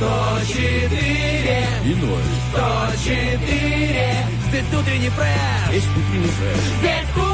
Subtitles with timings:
[0.00, 0.98] 104
[1.84, 2.22] И ноль.
[2.54, 6.56] 104 Здесь утренний фреш Есть утренний фреш.
[6.80, 7.29] Здесь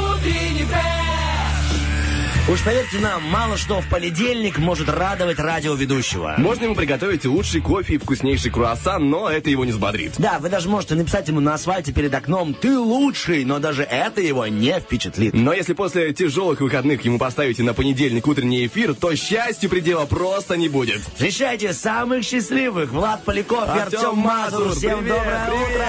[2.49, 6.35] Уж поверьте нам, мало что в понедельник может радовать радиоведущего.
[6.37, 10.13] Можно ему приготовить лучший кофе и вкуснейший круассан, но это его не взбодрит.
[10.17, 14.21] Да, вы даже можете написать ему на асфальте перед окном «Ты лучший», но даже это
[14.21, 15.33] его не впечатлит.
[15.33, 20.55] Но если после тяжелых выходных ему поставите на понедельник утренний эфир, то счастью предела просто
[20.55, 21.01] не будет.
[21.01, 24.73] Встречайте самых счастливых Влад Поляков и Артем Мазур.
[24.73, 25.69] Всем привет, доброе привет.
[25.75, 25.85] утро!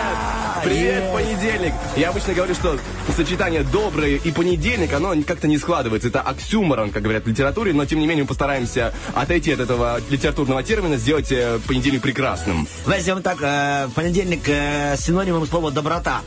[0.65, 1.13] Привет, Е.
[1.13, 1.73] понедельник.
[1.97, 2.77] Я обычно говорю, что
[3.17, 6.09] сочетание доброе и понедельник, оно как-то не складывается.
[6.09, 10.01] Это оксюморон, как говорят в литературе, но тем не менее мы постараемся отойти от этого
[10.09, 12.67] литературного термина, сделать э, понедельник прекрасным.
[12.87, 16.23] Возьмем так, э, понедельник э, синонимом слова «доброта».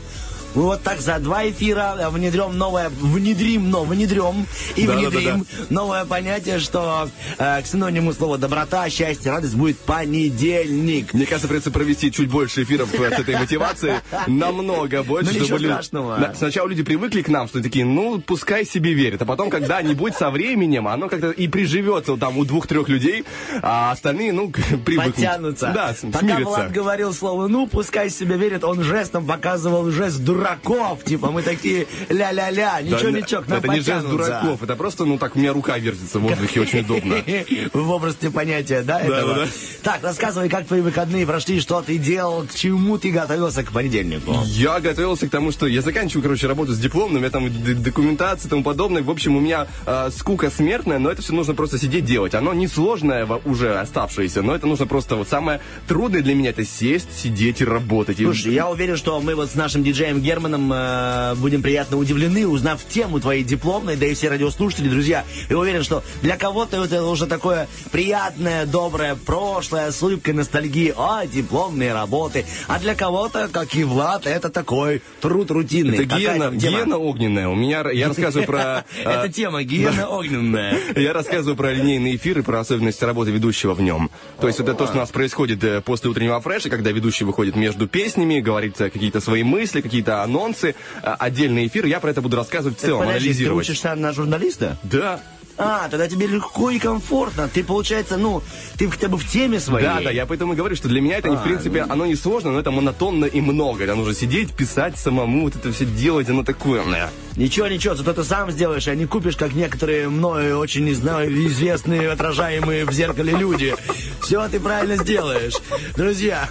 [0.54, 5.08] Мы вот так за два эфира внедрем новое, внедрим, но внедрем и Да-да-да-да.
[5.10, 7.08] внедрим новое понятие, что
[7.38, 11.12] э, к синониму слова доброта, счастье, радость будет понедельник.
[11.14, 13.94] Мне кажется, придется провести чуть больше эфиров э, с этой мотивацией.
[14.26, 15.32] Намного больше.
[15.32, 16.18] Ну, чтобы люди- страшного.
[16.18, 19.22] Да, сначала люди привыкли к нам, что такие, ну, пускай себе верят.
[19.22, 23.24] А потом когда-нибудь со временем оно как-то и приживется там у двух-трех людей,
[23.62, 24.50] а остальные, ну,
[24.84, 25.14] привыкнут.
[25.14, 25.72] Подтянутся.
[25.74, 26.44] Да, Пока смирятся.
[26.44, 31.04] Влад говорил слово «ну», пускай себе верит, он жестом показывал жест дураков.
[31.04, 35.18] Типа мы такие ля-ля-ля, Да, ничего-ничего, к нам Это не жест дураков, это просто, ну,
[35.18, 37.16] так у меня рука вертится в воздухе, очень удобно.
[37.72, 39.34] В образе понятия, да, этого?
[39.34, 39.50] да, да.
[39.82, 44.36] Так, рассказывай, как твои выходные прошли, что ты делал, к чему ты готовился к понедельнику.
[44.44, 47.48] Я готовился к тому, что я заканчиваю, короче, работу с дипломом, у меня там
[47.82, 49.02] документация и тому подобное.
[49.02, 52.34] В общем, у меня э, скука смертная, но это все нужно просто сидеть делать.
[52.34, 56.64] Оно несложное во- уже оставшееся, но это нужно просто вот самое трудное для меня это
[56.64, 58.20] сесть, сидеть и работать.
[58.20, 62.46] И- Слушай, я уверен, что мы вот с нашим диджеем Германом э, будем приятно удивлены,
[62.46, 65.26] узнав тему твоей дипломной, да и все радиослушатели, друзья.
[65.50, 71.26] Я уверен, что для кого-то это уже такое приятное, доброе прошлое, с улыбкой ностальгии, о,
[71.26, 72.46] дипломные работы.
[72.66, 75.98] А для кого-то, как и Влад, это такой труд рутинный.
[75.98, 76.78] это Какая там тема?
[76.78, 77.48] гиена огненная.
[77.48, 78.86] У меня, я рассказываю про...
[79.04, 80.78] э, Это тема, гиена огненная.
[80.96, 84.10] Я рассказываю про линейный эфир и про особенности работы ведущего в нем.
[84.40, 87.54] То есть это то, что у нас происходит э, после утреннего фреша, когда ведущий выходит
[87.54, 91.86] между песнями, говорит э, какие-то свои мысли, какие-то анонсы, э, отдельный эфир.
[91.86, 93.64] Я про это буду рассказывать в целом, Подожди, ты анализировать.
[93.68, 94.76] учишься на журналиста?
[94.82, 95.20] Да,
[95.58, 97.48] А, тогда тебе легко и комфортно.
[97.52, 98.42] Ты, получается, ну,
[98.78, 99.86] ты хотя бы в теме своей.
[99.86, 102.16] да, да, я поэтому и говорю, что для меня это, А, в принципе, оно не
[102.16, 103.84] сложно, но это монотонно и много.
[103.84, 106.82] Это нужно сидеть, писать самому, вот это все делать, оно такое.
[106.82, 107.08] э.
[107.36, 111.32] Ничего, ничего, зато ты сам сделаешь, а не купишь, как некоторые мною очень не знаю,
[111.46, 113.74] известные, отражаемые в зеркале люди.
[114.20, 115.54] Все ты правильно сделаешь.
[115.96, 116.48] Друзья,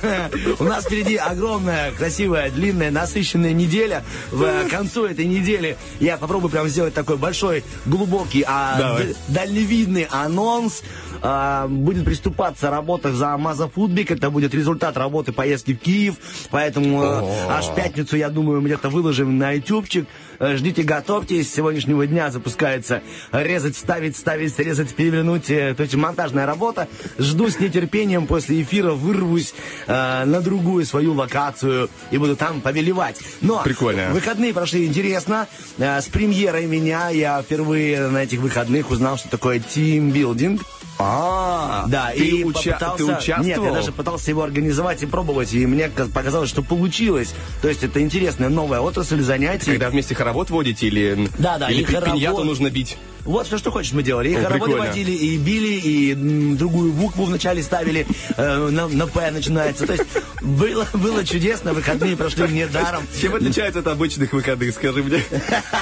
[0.60, 4.04] у нас впереди огромная, красивая, длинная, насыщенная неделя.
[4.32, 9.16] В концу этой недели я попробую прям сделать такой большой, глубокий, а, Давай.
[9.28, 10.82] дальневидный анонс.
[11.24, 14.12] А, будет приступаться работа за Мазафудбик.
[14.12, 16.16] Это будет результат работы поездки в Киев.
[16.50, 20.08] Поэтому э, аж пятницу, я думаю, мы где-то выложим на ютубчик.
[20.40, 21.50] Э, Ждите, готовьтесь.
[21.50, 23.02] С сегодняшнего дня запускается
[23.32, 25.50] резать, ставить, ставить, резать, перевернуть.
[25.52, 26.88] э, То есть монтажная работа.
[27.20, 29.54] Жду с нетерпением после эфира вырвусь
[29.88, 33.20] э, на другую свою локацию и буду там повелевать.
[33.42, 34.10] Но Прикольно.
[34.12, 35.48] выходные прошли интересно.
[35.78, 40.62] Э, С премьерой меня я впервые на этих выходных узнал, что такое тимбилдинг.
[41.04, 42.98] А, Да, ты, и уча- попытался...
[42.98, 43.44] ты участвовал?
[43.46, 47.34] Нет, я даже пытался его организовать и пробовать, и мне ка- показалось, что получилось.
[47.62, 49.72] То есть это интересная новая отрасль занятий.
[49.72, 52.14] Когда вместе хоровод водите или, Да, да, или и хоровод.
[52.14, 52.98] пиньяту нужно бить?
[53.26, 54.30] Вот все, что хочешь, мы делали.
[54.30, 54.88] И О, хороводы прикольно.
[54.90, 58.06] водили, и били, и м, другую букву вначале ставили,
[58.38, 59.86] э, на, на П начинается.
[59.86, 60.06] То есть
[60.42, 63.04] было, было чудесно, выходные прошли мне даром.
[63.20, 65.22] Чем отличается от обычных выходных, скажи мне?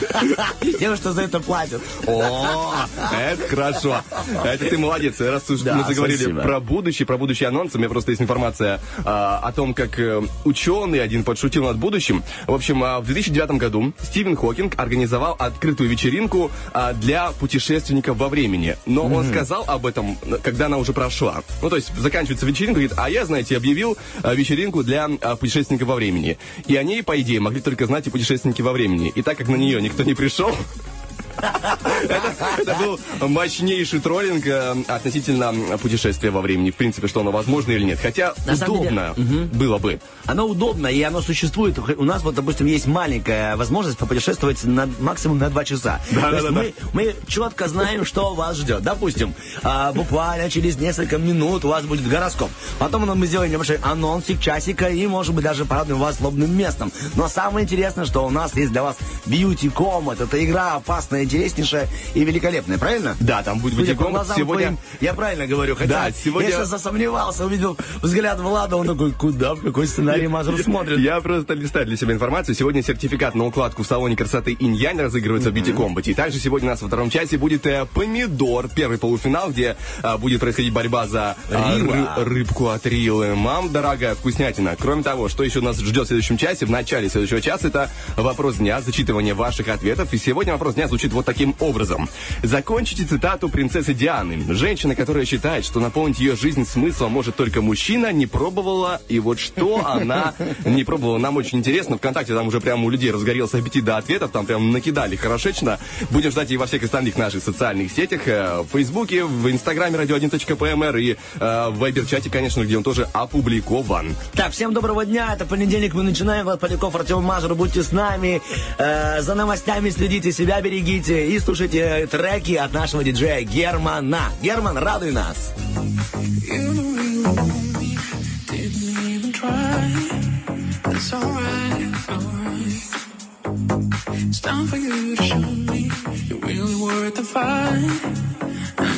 [0.80, 1.82] Тем, что за это платят.
[2.08, 2.74] О,
[3.18, 4.02] это хорошо.
[4.44, 5.20] Это ты молодец.
[5.20, 6.42] Раз уж Да, мы заговорили спасибо.
[6.42, 10.22] про будущее, про будущие анонсы, у меня просто есть информация а, о том, как э,
[10.46, 12.24] ученый один подшутил над будущим.
[12.48, 18.30] В общем, а, в 2009 году Стивен Хокинг организовал открытую вечеринку а, для путешественников во
[18.30, 18.76] времени.
[18.86, 21.44] Но он сказал об этом, когда она уже прошла.
[21.62, 25.88] Ну, то есть заканчивается вечеринка, говорит, а я, знаете, объявил а, вечеринку для а, путешественников
[25.88, 26.38] во времени.
[26.68, 29.12] И о ней, по идее, могли только знать и путешественники во времени.
[29.16, 30.56] И так как на нее никто не пришел,
[31.40, 36.72] Это был мощнейший троллинг э, относительно путешествия во времени.
[36.72, 38.00] В принципе, что оно возможно или нет.
[38.02, 39.14] Хотя удобно
[39.54, 40.00] было бы.
[40.26, 41.78] Оно удобно, и оно существует.
[41.80, 46.00] У нас вот, допустим, есть маленькая возможность попутешествовать на, максимум на два часа.
[46.12, 48.84] Да, да, да, мы, мы четко знаем, что вас ждет.
[48.84, 49.34] Допустим,
[49.64, 52.50] а, буквально через несколько минут у вас будет гороскоп.
[52.78, 56.92] Потом мы сделаем небольшой анонсик, часика, и, может быть, даже порадуем вас лобным местом.
[57.16, 60.24] Но самое интересное, что у нас есть для вас Beauty Combat.
[60.24, 63.16] Это игра опасная, интереснейшая и великолепная, правильно?
[63.20, 64.26] Да, там будет Beauty Combat.
[64.36, 64.68] Сегодня...
[64.68, 65.76] Твоим, я правильно говорю.
[65.76, 66.50] Хотя да, сегодня...
[66.50, 71.00] я сейчас засомневался, увидел взгляд Влада, он такой, куда, в какой сценарий Мазур смотрит?
[71.00, 72.56] Я просто листаю для себя информацию.
[72.56, 76.10] Сегодня сертификат на укладку в салоне красоты Инь-Янь разыгрывается в Beauty Combat.
[76.10, 80.18] И также сегодня у нас во втором часе будет э, помидор, первый полуфинал, где э,
[80.18, 83.36] будет происходить борьба за э, ры, рыбку от Рилы.
[83.36, 84.76] Мам, дорогая, вкуснятина.
[84.80, 88.56] Кроме того, что еще нас ждет в следующем часе, в начале следующего часа, это вопрос
[88.56, 90.14] дня, зачитывание ваших ответов.
[90.14, 92.10] И сегодня вопрос дня звучит вот таким образом.
[92.44, 94.54] Закончите цитату принцессы Дианы.
[94.54, 99.40] Женщина, которая считает, что наполнить ее жизнь смыслом может только мужчина, не пробовала, и вот
[99.40, 100.34] что она
[100.66, 101.18] не пробовала.
[101.18, 101.98] Нам очень интересно.
[101.98, 105.80] Вконтакте там уже прямо у людей разгорелся аппетит до ответов, там прям накидали хорошечно.
[106.12, 110.98] Будем ждать и во всех остальных наших социальных сетях, э, в Фейсбуке, в Инстаграме радио1.пмр
[110.98, 114.16] и э, в Вайбер-чате, конечно, где он тоже опубликован.
[114.34, 115.34] Так, всем доброго дня.
[115.34, 116.46] Это понедельник, мы начинаем.
[116.46, 118.42] Влад Поляков, Артем Мазур, будьте с нами.
[118.78, 124.32] Э, за новостями следите, себя берегите и слушайте треки от нашего диджея Германа.
[124.42, 125.54] Герман, радуй нас.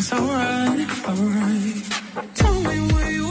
[0.02, 2.36] It's alright, alright.
[2.36, 3.31] Tell me where you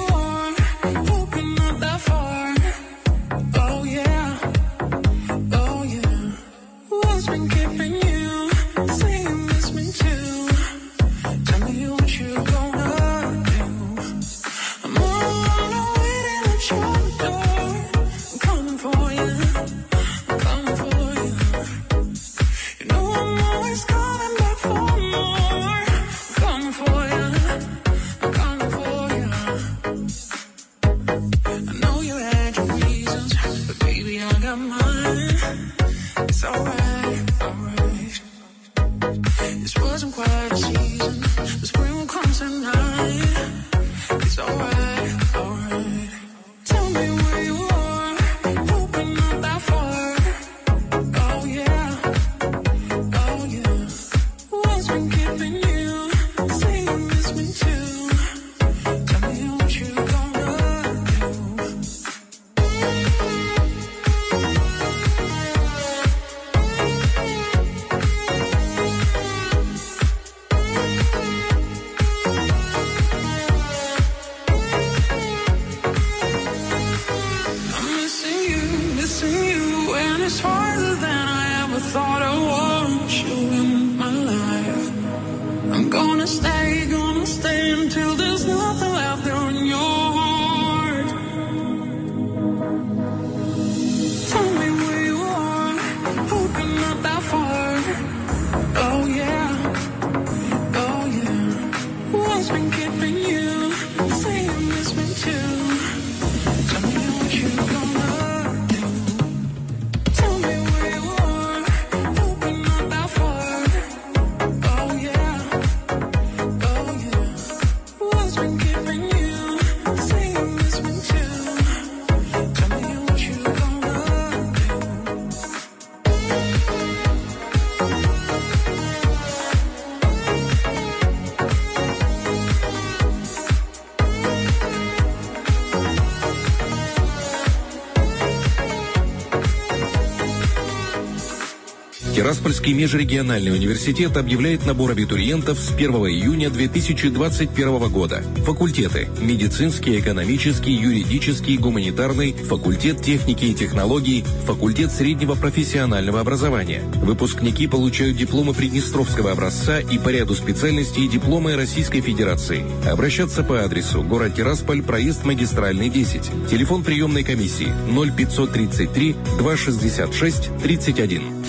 [142.41, 148.25] Тираспольский межрегиональный университет объявляет набор абитуриентов с 1 июня 2021 года.
[148.47, 156.83] Факультеты– медицинский, экономический, юридический, гуманитарный, факультет техники и технологий, факультет среднего профессионального образования.
[157.03, 162.65] Выпускники получают дипломы Приднестровского образца и по ряду специальностей дипломы Российской Федерации.
[162.91, 166.49] Обращаться по адресу город Тирасполь, проезд магистральный 10.
[166.49, 171.40] Телефон приемной комиссии 0533 266 31.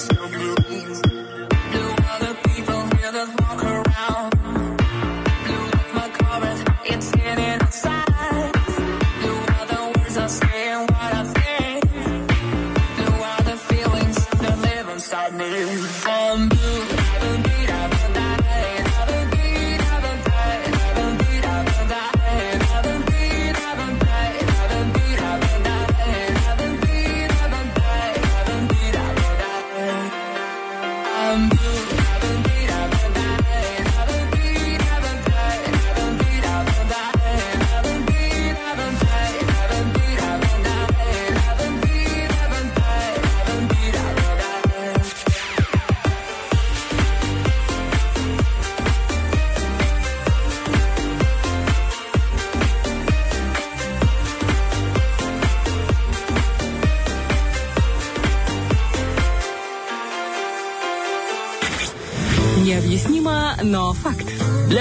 [0.00, 1.17] It's your.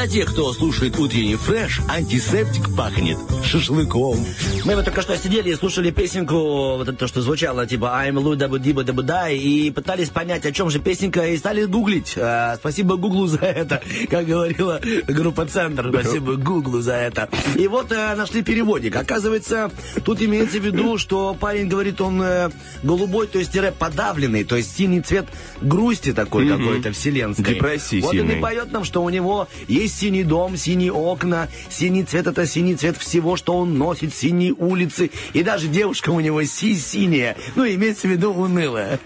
[0.07, 4.25] Для тех, кто слушает утренний фреш, антисептик пахнет шашлыком.
[4.65, 8.19] Мы вот только что сидели и слушали песенку, вот это то, что звучало, типа I'm
[8.19, 12.15] Лу Дабу Диба Дабу Дай, и пытались понять, о чем же песенка, и стали гуглить.
[12.17, 15.89] А, спасибо Гуглу за это, как говорила группа Центр.
[15.89, 17.29] Спасибо Гуглу за это.
[17.55, 18.95] И вот э, нашли переводик.
[18.95, 19.71] Оказывается,
[20.03, 22.49] тут имеется в виду, что парень говорит, он э,
[22.83, 25.27] голубой, то есть тире подавленный, то есть синий цвет
[25.61, 27.55] грусти такой какой-то вселенской.
[27.55, 28.37] Депрессии Вот он сильной.
[28.37, 32.75] и поет нам, что у него есть синий дом, синие окна, синий цвет это синий
[32.75, 34.13] цвет всего, что он носит,
[34.47, 38.99] синие улицы, и даже девушка у него си-синяя, ну, имеется в виду унылая,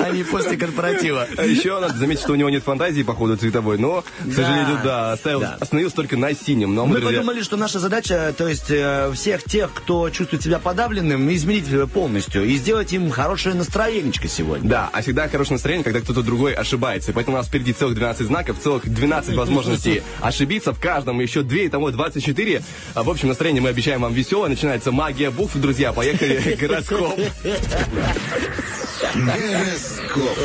[0.00, 1.26] а не после корпоратива.
[1.36, 4.78] А еще надо заметить, что у него нет фантазии по ходу цветовой, но, к сожалению,
[4.82, 6.74] да, оставил, остановился только на синем.
[6.74, 10.42] Но мы, Мы друзья, подумали, что наша задача, то есть э, всех тех, кто чувствует
[10.42, 14.68] себя подавленным, изменить э, полностью и сделать им хорошее настроенечко сегодня.
[14.68, 17.10] Да, а всегда хорошее настроение, когда кто-то другой ошибается.
[17.10, 21.20] И Поэтому у нас впереди целых 12 знаков, целых 12 возможностей ошибиться в каждом.
[21.20, 22.62] Еще 2, и того 24.
[22.94, 24.48] А, В общем, настроение мы обещаем вам веселое.
[24.48, 25.56] Начинается магия букв.
[25.56, 26.56] Друзья, поехали.
[26.60, 27.20] Гороскоп.
[29.12, 30.38] Гороскоп.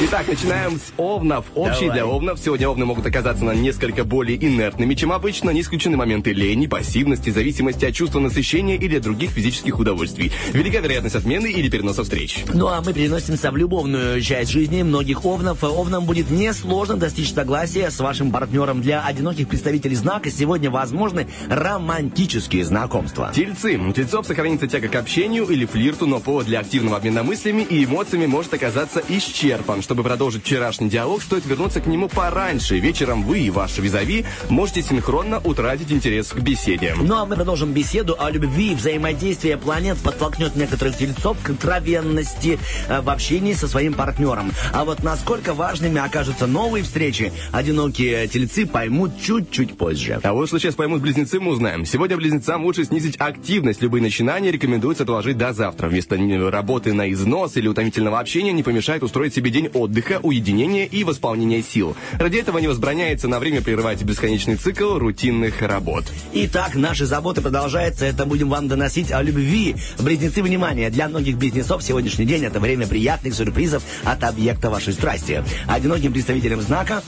[0.00, 1.44] Итак, начинаем с овнов.
[1.54, 1.90] Общий Давай.
[1.90, 2.38] для овнов.
[2.38, 5.50] Сегодня овны могут оказаться на несколько более инертными, чем обычно.
[5.50, 10.32] Не исключены моменты лени, пассивности, зависимости от чувства насыщения или от других физических удовольствий.
[10.52, 12.44] Велика вероятность отмены или переноса встреч.
[12.54, 15.62] Ну а мы переносимся в любовную часть жизни многих овнов.
[15.62, 18.80] Овнам будет несложно достичь согласия с вашим партнером.
[18.80, 23.30] Для одиноких представителей знака сегодня возможны романтические знакомства.
[23.34, 23.76] Тельцы.
[23.76, 27.89] У тельцов сохранится тяга к общению или флирту, но повод для активного обмена мыслями и
[27.90, 29.82] эмоциями может оказаться исчерпан.
[29.82, 32.78] Чтобы продолжить вчерашний диалог, стоит вернуться к нему пораньше.
[32.78, 36.94] Вечером вы и ваш визави можете синхронно утратить интерес к беседе.
[37.00, 38.76] Ну а мы продолжим беседу о любви.
[38.76, 44.52] Взаимодействие планет подтолкнет некоторых тельцов к откровенности э, в общении со своим партнером.
[44.72, 50.20] А вот насколько важными окажутся новые встречи, одинокие тельцы поймут чуть-чуть позже.
[50.22, 51.84] А вот что сейчас поймут близнецы, мы узнаем.
[51.84, 53.82] Сегодня близнецам лучше снизить активность.
[53.82, 55.88] Любые начинания рекомендуется отложить до завтра.
[55.88, 56.16] Вместо
[56.50, 61.62] работы на износ или утомительного общения не помешает устроить себе день отдыха, уединения и восполнения
[61.62, 61.96] сил.
[62.18, 66.04] Ради этого не возбраняется на время прерывать бесконечный цикл рутинных работ.
[66.32, 68.04] Итак, наши заботы продолжаются.
[68.06, 69.76] Это будем вам доносить о любви.
[69.98, 70.90] Близнецы, внимание!
[70.90, 75.44] Для многих близнецов сегодняшний день это время приятных сюрпризов от объекта вашей страсти.
[75.66, 77.02] Одиноким представителям знака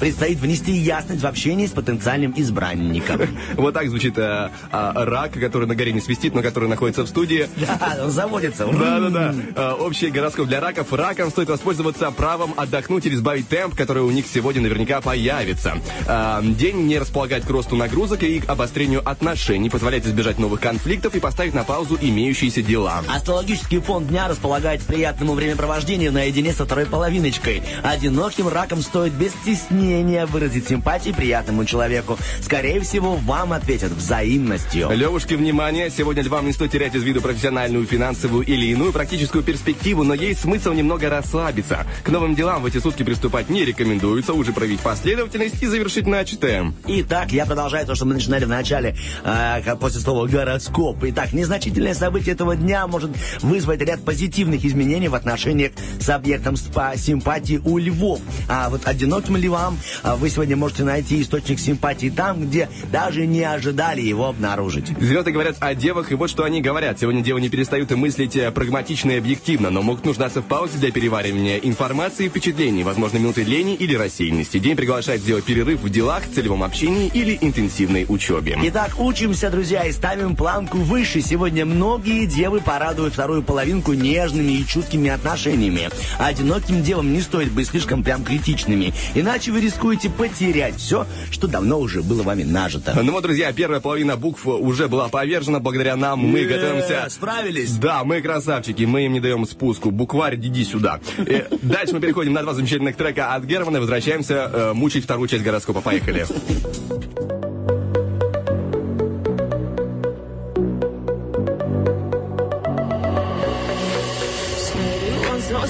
[0.00, 3.20] предстоит внести ясность в общении с потенциальным избранником.
[3.56, 7.08] Вот так звучит э, а, рак, который на горе не свистит, но который находится в
[7.08, 7.48] студии.
[7.56, 8.66] Да, он заводится.
[8.72, 9.34] Да-да-да.
[9.54, 10.92] Э, Общий гороскоп для раков.
[10.92, 15.78] Ракам стоит воспользоваться правом отдохнуть или сбавить темп, который у них сегодня наверняка появится.
[16.06, 21.14] Э, День не располагает к росту нагрузок и к обострению отношений, позволяет избежать новых конфликтов
[21.14, 23.02] и поставить на паузу имеющиеся дела.
[23.12, 27.62] Астрологический фон дня располагает к приятному времяпровождению наедине со второй половиночкой.
[27.82, 32.18] Одиноким раком стоит без стеснения выразить симпатии приятному человеку.
[32.40, 34.90] Скорее всего, вам ответят взаимностью.
[34.90, 35.90] Левушки, внимание!
[35.90, 40.40] Сегодня львам не стоит терять из виду профессиональную, финансовую или иную практическую перспективу, но есть
[40.40, 41.86] смысл немного расслабиться.
[42.02, 46.72] К новым делам в эти сутки приступать не рекомендуется, уже проявить последовательность и завершить начатое.
[46.86, 50.98] Итак, я продолжаю то, что мы начинали в начале, э, после слова «гороскоп».
[51.02, 53.10] Итак, незначительное событие этого дня может
[53.42, 58.20] вызвать ряд позитивных изменений в отношениях с объектом спа симпатии у львов.
[58.48, 62.68] А вот одинокие одиноким ли вам, а вы сегодня можете найти источник симпатии там, где
[62.90, 64.86] даже не ожидали его обнаружить.
[64.98, 66.98] Звезды говорят о девах, и вот что они говорят.
[66.98, 70.90] Сегодня девы не перестают мыслить э, прагматично и объективно, но могут нуждаться в паузе для
[70.90, 74.58] переваривания информации и впечатлений, возможно, минуты лени или рассеянности.
[74.58, 78.58] День приглашает сделать перерыв в делах, целевом общении или интенсивной учебе.
[78.64, 81.20] Итак, учимся, друзья, и ставим планку выше.
[81.20, 85.90] Сегодня многие девы порадуют вторую половинку нежными и чуткими отношениями.
[86.18, 91.78] Одиноким девам не стоит быть слишком прям критичными, иначе вы рискуете потерять все, что давно
[91.80, 92.98] уже было вами нажито.
[93.02, 96.20] Ну вот, друзья, первая половина букв уже была повержена благодаря нам.
[96.20, 97.06] Мы Э, готовимся...
[97.10, 97.72] Справились?
[97.76, 99.90] Да, мы красавчики, мы им не даем спуску.
[99.90, 101.00] Букварь, иди сюда.
[101.18, 105.42] Э, Дальше мы переходим на два замечательных трека от Германа возвращаемся э, мучить вторую часть
[105.44, 105.80] гороскопа.
[105.80, 106.26] Поехали.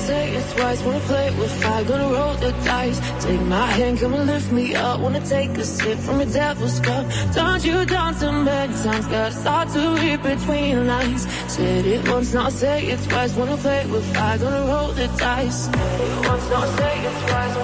[0.07, 0.81] Say it twice.
[0.83, 2.99] Wanna play with fire, gonna roll the dice.
[3.25, 5.01] Take my hand, come and lift me up.
[5.01, 7.05] Wanna take a sip from a devil's cup.
[7.35, 11.23] Turned you down too many times, gotta start to read between the lines.
[11.55, 13.33] Said it once, not say it twice.
[13.39, 15.61] Wanna play with fire, gonna roll the dice.
[15.69, 17.55] It once, not say it twice.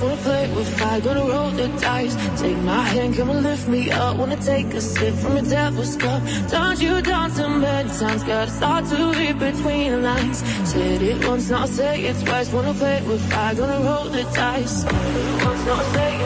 [0.00, 2.14] Wanna play with fire, gonna roll the dice.
[2.40, 4.16] Take my hand, come and lift me up.
[4.16, 6.22] Wanna take a sip from a devil's cup.
[6.48, 10.38] Turned you down too many times, gotta start to read between the lines.
[10.70, 12.52] Said it once, not say it twice.
[12.52, 14.84] Wanna play with fire, gonna roll the dice.
[15.94, 16.17] Say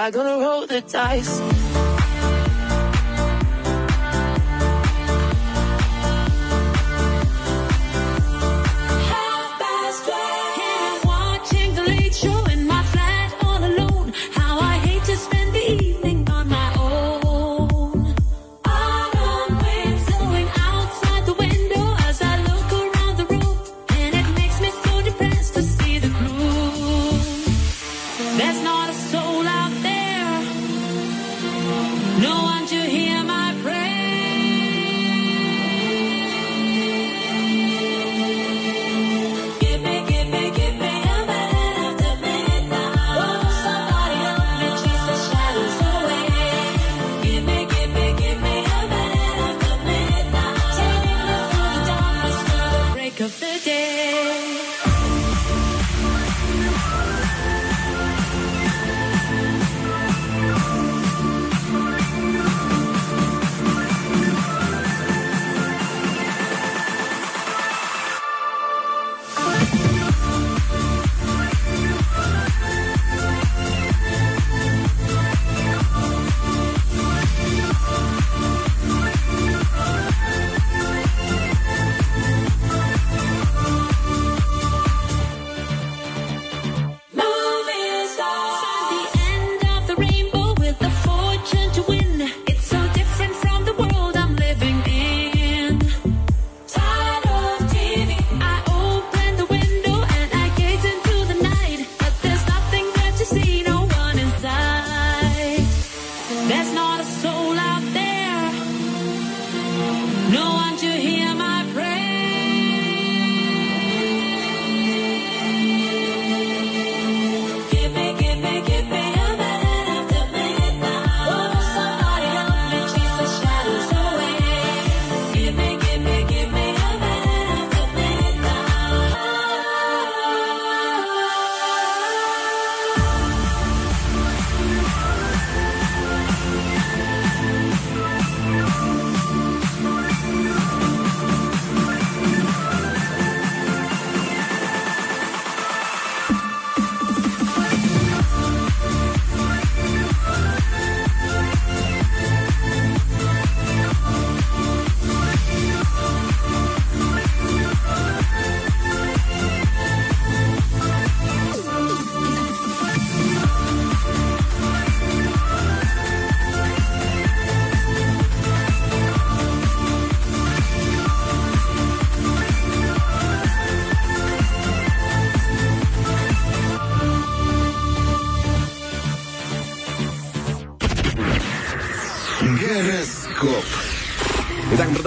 [0.05, 1.74] I gonna roll the dice?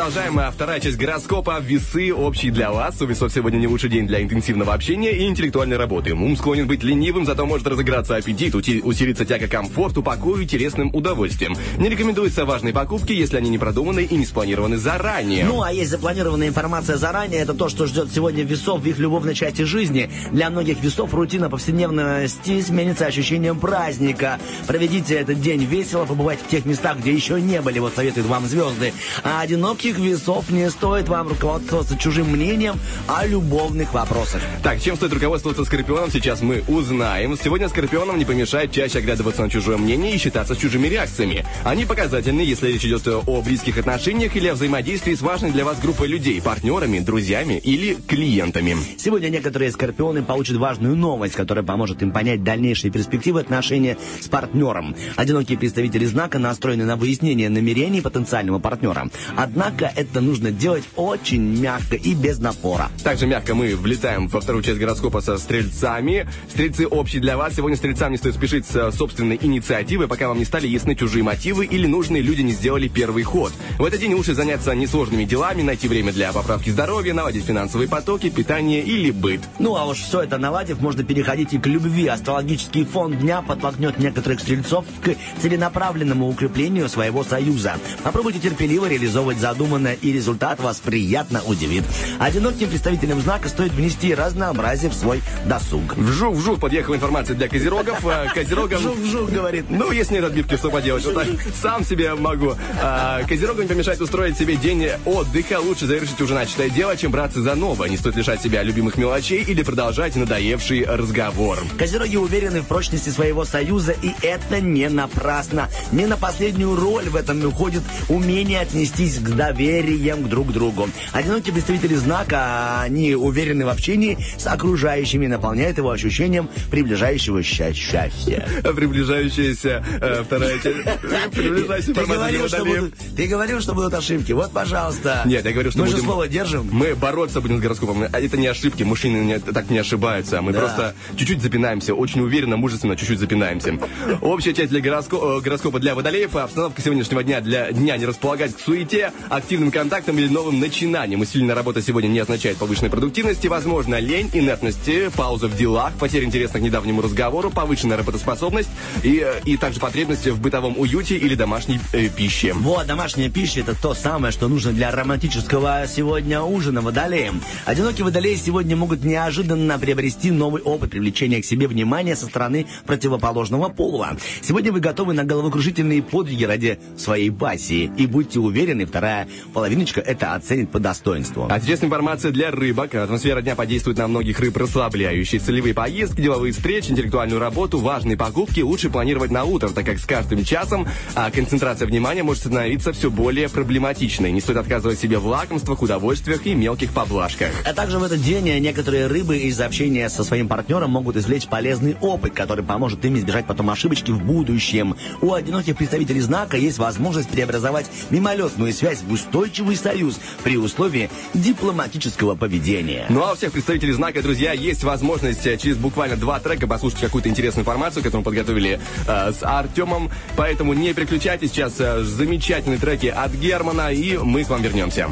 [0.09, 0.39] Продолжаем.
[0.39, 1.59] А, Вторая часть гороскопа.
[1.61, 3.01] Весы общие для вас.
[3.03, 6.15] У весов сегодня не лучший день для интенсивного общения и интеллектуальной работы.
[6.15, 10.95] Ум склонен быть ленивым, зато может разыграться аппетит, усилиться тяга к комфорту, покою и телесным
[10.95, 11.57] удовольствием.
[11.77, 15.45] Не рекомендуются важные покупки, если они не продуманы и не спланированы заранее.
[15.45, 19.35] Ну, а есть запланированная информация заранее, это то, что ждет сегодня весов в их любовной
[19.35, 20.11] части жизни.
[20.33, 24.39] Для многих весов рутина повседневности сменится ощущением праздника.
[24.67, 28.47] Проведите этот день весело, побывайте в тех местах, где еще не были, вот советуют вам
[28.47, 28.95] звезды.
[29.23, 34.43] А одиноких весов не стоит вам руководствоваться чужим мнением о любовных вопросах.
[34.63, 37.37] Так, чем стоит руководствоваться Скорпионом, сейчас мы узнаем.
[37.37, 41.45] Сегодня Скорпионам не помешает чаще оглядываться на чужое мнение и считаться чужими реакциями.
[41.65, 45.81] Они показательны, если речь идет о близких отношениях или о взаимодействии с важной для вас
[45.81, 48.77] группой людей, партнерами, друзьями или клиентами.
[48.97, 54.95] Сегодня некоторые скорпионы получат важную новость, которая поможет им понять дальнейшие перспективы отношения с партнером.
[55.17, 59.09] Одинокие представители знака настроены на выяснение намерений потенциального партнера.
[59.37, 62.91] Однако это нужно делать очень мягко и без напора.
[63.03, 66.29] Также мягко мы влетаем во вторую часть гороскопа со стрельцами.
[66.49, 67.55] Стрельцы общие для вас.
[67.55, 71.67] Сегодня стрельцам не стоит спешить с собственной инициативой, пока вам не стали ясны чужие мотивы
[71.67, 73.53] или нужные люди не сделали первый ход.
[73.79, 78.31] В этот день лучше заняться несложными делами, найти время для поправки здоровья, наладить финансовые потоки,
[78.31, 79.41] питание или быт.
[79.59, 82.07] Ну а уж все это наладив, можно переходить и к любви.
[82.07, 87.75] Астрологический фон дня подтолкнет некоторых стрельцов к целенаправленному укреплению своего союза.
[88.03, 91.85] Попробуйте терпеливо реализовывать задуманное, и результат вас приятно удивит.
[92.19, 95.97] Одиноким представителям знака стоит внести разнообразие в свой досуг.
[95.97, 98.05] Вжух-вжух подъехала информация для козерогов.
[98.05, 98.83] А, Козерогам...
[98.83, 99.67] Жук-жук, говорит.
[99.69, 101.05] Ну, если нет отбивки, что поделать?
[101.05, 101.29] Вот так
[101.61, 102.55] сам себе могу.
[102.83, 105.61] А, Козерогам не помешает устроить себе день отдыха.
[105.61, 107.89] Лучше завершить уже начатое дело, чем браться за новое.
[107.89, 111.59] Не стоит лишать себя любимых мелочей или продолжать надоевший разговор.
[111.79, 115.69] Козероги уверены в прочности своего союза, и это не напрасно.
[115.93, 119.29] Не на последнюю роль в этом уходит умение отнестись к
[119.59, 120.89] доверием к друг другу.
[121.13, 128.47] Одинокие представители знака, они уверены в общении с окружающими, наполняют его ощущением приближающего счастья.
[128.63, 130.77] Приближающаяся э, вторая часть.
[131.33, 134.31] Приближающаяся Ты говорил, что будут, ты говорил, что будут ошибки.
[134.33, 135.23] Вот, пожалуйста.
[135.27, 136.69] Нет, я говорю, что Мы же будем- слово держим.
[136.71, 138.05] Мы бороться будем с гороскопом.
[138.13, 140.41] А Это не ошибки, мужчины не- так не ошибаются.
[140.41, 140.61] Мы Да.
[140.61, 143.77] просто чуть-чуть запинаемся, очень уверенно, мужественно, чуть-чуть запинаемся.
[144.21, 146.37] Общая часть для гороско- э, гороскопа для водолеев.
[146.37, 149.13] Обстановка сегодняшнего дня для дня не располагает к суете,
[149.49, 151.23] активным контактам или новым начинаниям.
[151.23, 153.47] Усиленная работа сегодня не означает повышенной продуктивности.
[153.47, 158.69] Возможно, лень, инертности, пауза в делах, потеря интереса к недавнему разговору, повышенная работоспособность
[159.03, 162.53] и, э, и также потребности в бытовом уюте или домашней э, пище.
[162.53, 167.41] Вот, домашняя пища– это то самое, что нужно для романтического сегодня ужина водолеем.
[167.65, 173.71] Одинокие водолеи сегодня могут неожиданно приобрести новый опыт привлечения к себе внимания со стороны противоположного
[173.71, 174.15] пола.
[174.43, 177.91] Сегодня вы готовы на головокружительные подвиги ради своей пассии.
[177.97, 181.47] И будьте уверены, вторая половиночка это оценит по достоинству.
[181.51, 182.95] А сейчас информация для рыбок.
[182.95, 185.41] Атмосфера дня подействует на многих рыб расслабляющие.
[185.41, 190.05] Целевые поездки, деловые встречи, интеллектуальную работу, важные покупки лучше планировать на утро, так как с
[190.05, 194.33] каждым часом а, концентрация внимания может становиться все более проблематичной.
[194.33, 197.51] Не стоит отказывать себе в лакомствах, удовольствиях и мелких поблажках.
[197.65, 201.97] А также в этот день некоторые рыбы из общения со своим партнером могут извлечь полезный
[202.01, 204.97] опыт, который поможет им избежать потом ошибочки в будущем.
[205.21, 212.35] У одиноких представителей знака есть возможность преобразовать мимолетную связь в устойчивый союз при условии дипломатического
[212.35, 213.07] поведения.
[213.11, 217.01] Ну а у всех представителей знака, друзья, есть возможность э, через буквально два трека послушать
[217.01, 220.11] какую-то интересную информацию, которую мы подготовили э, с Артемом.
[220.37, 225.09] Поэтому не переключайтесь, сейчас э, замечательные треки от Германа, и мы к вам вернемся.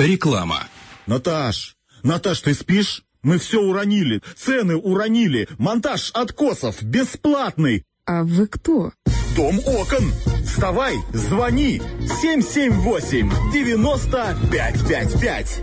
[0.00, 0.66] Реклама.
[1.06, 3.04] Наташ, Наташ, ты спишь?
[3.22, 7.84] Мы все уронили, цены уронили, монтаж откосов бесплатный.
[8.06, 8.92] А вы кто?
[9.36, 10.10] Дом окон.
[10.46, 11.82] Вставай, звони.
[12.22, 15.60] 778 9555.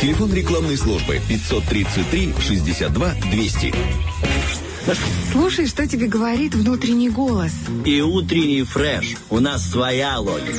[0.00, 3.74] Телефон рекламной службы 533 62 200.
[5.32, 7.52] Слушай, что тебе говорит внутренний голос.
[7.84, 9.16] И утренний фреш.
[9.30, 10.52] У нас своя логика.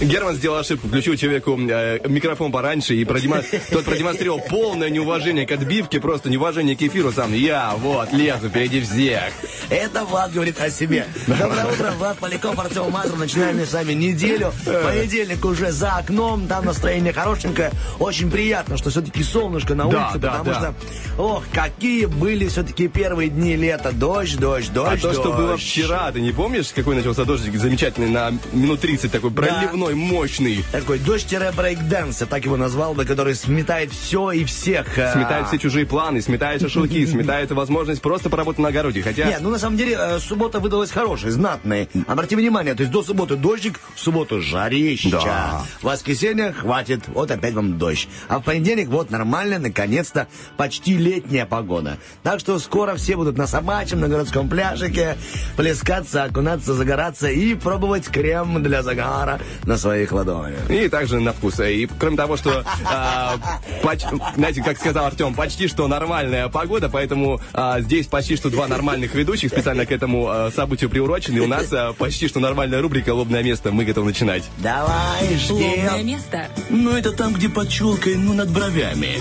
[0.00, 5.50] Герман сделал ошибку, включил человеку э, микрофон пораньше, и продемо- тот продемонстрировал полное неуважение к
[5.50, 7.32] отбивке, просто неуважение к эфиру сам.
[7.34, 9.32] Я вот лезу впереди всех.
[9.68, 11.06] Это Влад говорит о себе.
[11.26, 13.18] Доброе утро, Влад Поляков, Артем Мазур.
[13.18, 14.52] Начинаем мы с вами неделю.
[14.64, 17.72] Понедельник уже за окном, там настроение хорошенькое.
[17.98, 20.54] Очень приятно, что все-таки солнышко на Да, улице, да, потому да.
[20.60, 23.90] что, ох, какие были все-таки первые дни лета.
[23.92, 25.64] Дождь, дождь, А дождь, то, что было дождь.
[25.64, 30.64] вчера, ты не помнишь, какой начался дождик замечательный на минут 30, такой проливной, мощный.
[30.70, 34.96] Такой дождь-брейкдэнс, я так его назвал бы, который сметает все и всех.
[34.96, 39.02] э, Сметает все чужие планы, сметает шашлыки, сметает возможность просто поработать на огороде.
[39.02, 39.24] Хотя...
[39.26, 41.88] Не, ну на самом деле э, суббота выдалась хорошая, знатная.
[42.06, 45.10] Обрати внимание, то есть до субботы дождик, в субботу жарища.
[45.10, 45.62] Да.
[45.80, 48.08] В воскресенье хватит, вот опять вам дождь.
[48.28, 51.98] А в понедельник вот нормально, наконец-то, почти летняя погода.
[52.22, 55.16] Так что скоро все будут на собачьем, на городском пляжике
[55.56, 60.70] плескаться, окунаться, загораться и пробовать крем для загара на своих ладонях.
[60.70, 61.60] И также на вкус.
[61.60, 63.36] И кроме того, что, а,
[63.82, 64.04] поч-
[64.36, 69.14] знаете, как сказал Артем, почти что нормальная погода, поэтому а, здесь почти что два нормальных
[69.14, 71.40] ведущих специально к этому а, событию приурочены.
[71.40, 73.72] У нас а, почти что нормальная рубрика «Лобное место».
[73.72, 74.44] Мы готовы начинать.
[74.58, 76.06] Давай, Лобное ждем.
[76.06, 76.48] место.
[76.70, 79.18] Ну, это там, где под челкой, ну, над бровями.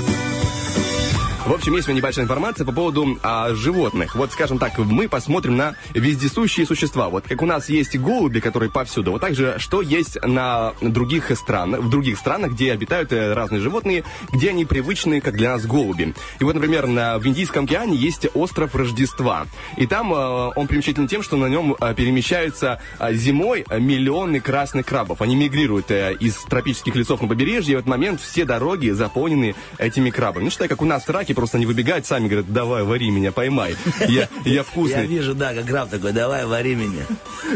[1.48, 4.16] В общем, есть у меня небольшая информация по поводу а, животных.
[4.16, 7.08] Вот, скажем так, мы посмотрим на вездесущие существа.
[7.08, 11.80] Вот как у нас есть голуби, которые повсюду, вот также что есть на других странах,
[11.80, 16.14] в других странах, где обитают э, разные животные, где они привычны, как для нас голуби.
[16.42, 19.46] И вот, например, на, в Индийском океане есть остров Рождества.
[19.78, 24.86] И там э, он примечателен тем, что на нем э, перемещаются э, зимой миллионы красных
[24.86, 25.22] крабов.
[25.22, 29.56] Они мигрируют э, из тропических лесов на побережье, и в этот момент все дороги заполнены
[29.78, 30.44] этими крабами.
[30.44, 33.32] Ну, считай, как у нас в Ираке, просто они выбегают сами, говорят, давай, вари меня,
[33.32, 33.76] поймай.
[34.08, 35.06] Я, я Я вкусный.
[35.06, 37.06] вижу, да, как раб такой, давай, вари меня.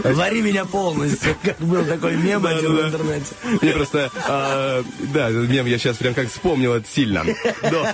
[0.03, 1.35] Вари меня полностью.
[1.43, 3.33] Как был такой мем один в интернете.
[3.59, 7.25] Мне просто, а, да, мем я сейчас прям как вспомнил это сильно.
[7.63, 7.87] Но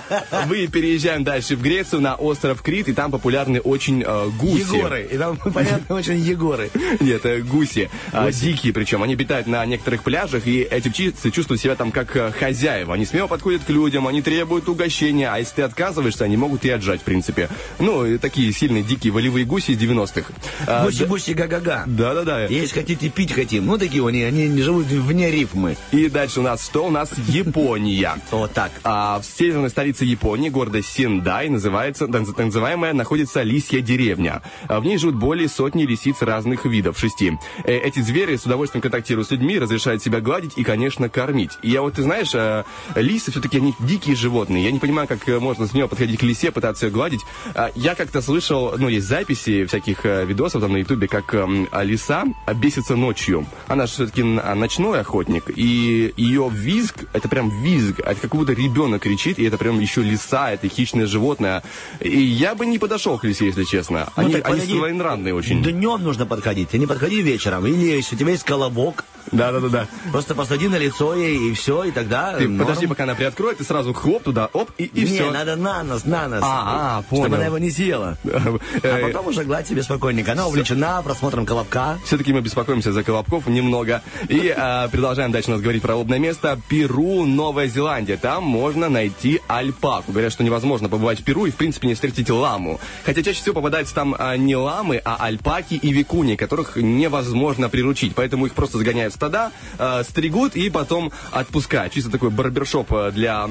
[0.46, 4.76] мы переезжаем дальше в Грецию на остров Крит, и там популярны очень а, гуси.
[4.76, 5.08] Егоры.
[5.10, 6.70] И там, понятно, очень Егоры.
[7.00, 7.88] Нет, э, гуси.
[8.12, 9.02] А, дикие причем.
[9.02, 12.92] Они обитают на некоторых пляжах, и эти птицы чувствуют себя там как э, хозяева.
[12.92, 16.70] Они смело подходят к людям, они требуют угощения, а если ты отказываешься, они могут и
[16.70, 17.48] отжать, в принципе.
[17.78, 20.32] Ну, такие сильные дикие волевые гуси из 90-х.
[20.66, 21.84] А, Гуси, гуси, га-га-га.
[21.86, 22.46] Да-да-да.
[22.46, 23.66] Если хотите пить хотим.
[23.66, 25.76] Ну, такие они, они не живут вне рифмы.
[25.92, 26.86] И дальше у нас что?
[26.86, 28.16] У нас Япония.
[28.30, 28.72] Вот так.
[28.84, 34.42] А в северной столице Японии, города Синдай, называется, так называемая, находится лисья деревня.
[34.68, 37.32] А В ней живут более сотни лисиц разных видов, шести.
[37.64, 41.52] Э, Эти звери с удовольствием контактируют с людьми, разрешают себя гладить и, конечно, кормить.
[41.62, 42.64] И я вот, ты знаешь, э,
[42.96, 44.64] лисы все-таки они дикие животные.
[44.64, 47.20] Я не понимаю, как э, можно смело подходить к лисе, пытаться ее гладить.
[47.54, 51.68] А Я как-то слышал, ну, есть записи всяких э, видосов там на ютубе, как эм,
[51.70, 52.24] а лиса
[52.56, 53.46] бесится ночью.
[53.68, 59.02] Она же все-таки ночной охотник, и ее визг, это прям визг, это как будто ребенок
[59.02, 61.62] кричит, и это прям еще лиса, это хищное животное.
[62.00, 64.08] И я бы не подошел к лисе, если честно.
[64.16, 65.62] Ну, Они, так они своенравные очень.
[65.62, 67.66] Днем нужно подходить, ты не подходи вечером.
[67.66, 69.88] Или если у тебя есть колобок, Да-да-да.
[70.10, 72.34] просто посади на лицо ей, и все, и тогда...
[72.34, 72.66] Ты норм.
[72.66, 75.30] подожди, пока она приоткроет, ты сразу хлоп туда, оп, и, и не, все.
[75.30, 76.40] надо на нос, на нос.
[76.42, 77.34] А, а, Чтобы понял.
[77.34, 78.16] она его не съела.
[78.82, 80.32] А потом уже гладь себе спокойненько.
[80.32, 81.98] Она увлечена просмотром колобка.
[82.04, 84.02] Все-таки мы беспокоимся за Колобков немного.
[84.28, 86.58] И а, продолжаем дальше у нас говорить про лобное место.
[86.68, 88.16] Перу, Новая Зеландия.
[88.16, 90.12] Там можно найти альпаку.
[90.12, 92.80] Говорят, что невозможно побывать в Перу и, в принципе, не встретить ламу.
[93.04, 98.14] Хотя чаще всего попадаются там а, не ламы, а альпаки и викуни, которых невозможно приручить.
[98.14, 101.92] Поэтому их просто загоняют в стада, а, стригут и потом отпускают.
[101.92, 103.48] Чисто такой барбершоп для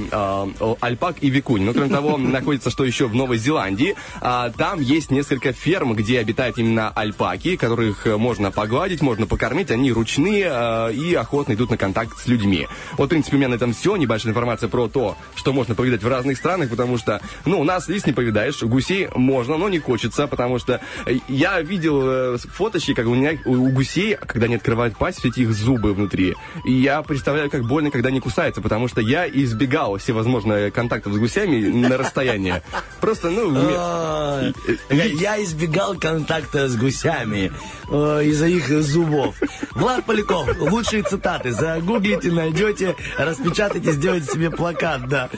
[0.80, 1.66] альпак и викуни.
[1.66, 3.96] Но, кроме того, находится что еще в Новой Зеландии.
[4.22, 9.72] А, там есть несколько ферм, где обитают именно альпаки, которых э, можно погладить, можно покормить.
[9.72, 12.68] Они ручные э, и охотно идут на контакт с людьми.
[12.98, 13.96] Вот, в принципе, у меня на этом все.
[13.96, 17.88] Небольшая информация про то, что можно повидать в разных странах, потому что, ну, у нас
[17.88, 23.08] лис не повидаешь, гусей можно, но не хочется, потому что э, я видел фоточки, как
[23.08, 26.36] у меня у гусей, когда они открывают пасть, все эти их зубы внутри.
[26.66, 31.18] И я представляю, как больно, когда они кусаются, потому что я избегал всевозможных контактов с
[31.18, 32.64] гусями на расстояние.
[33.02, 34.52] Просто, ну, А,
[34.90, 37.52] Я избегал контакта с гусями
[37.90, 39.36] из-за их зубов.
[39.76, 41.52] Влад Поляков, лучшие цитаты.
[41.52, 45.30] Загуглите, найдете, распечатайте, сделайте себе плакат, да.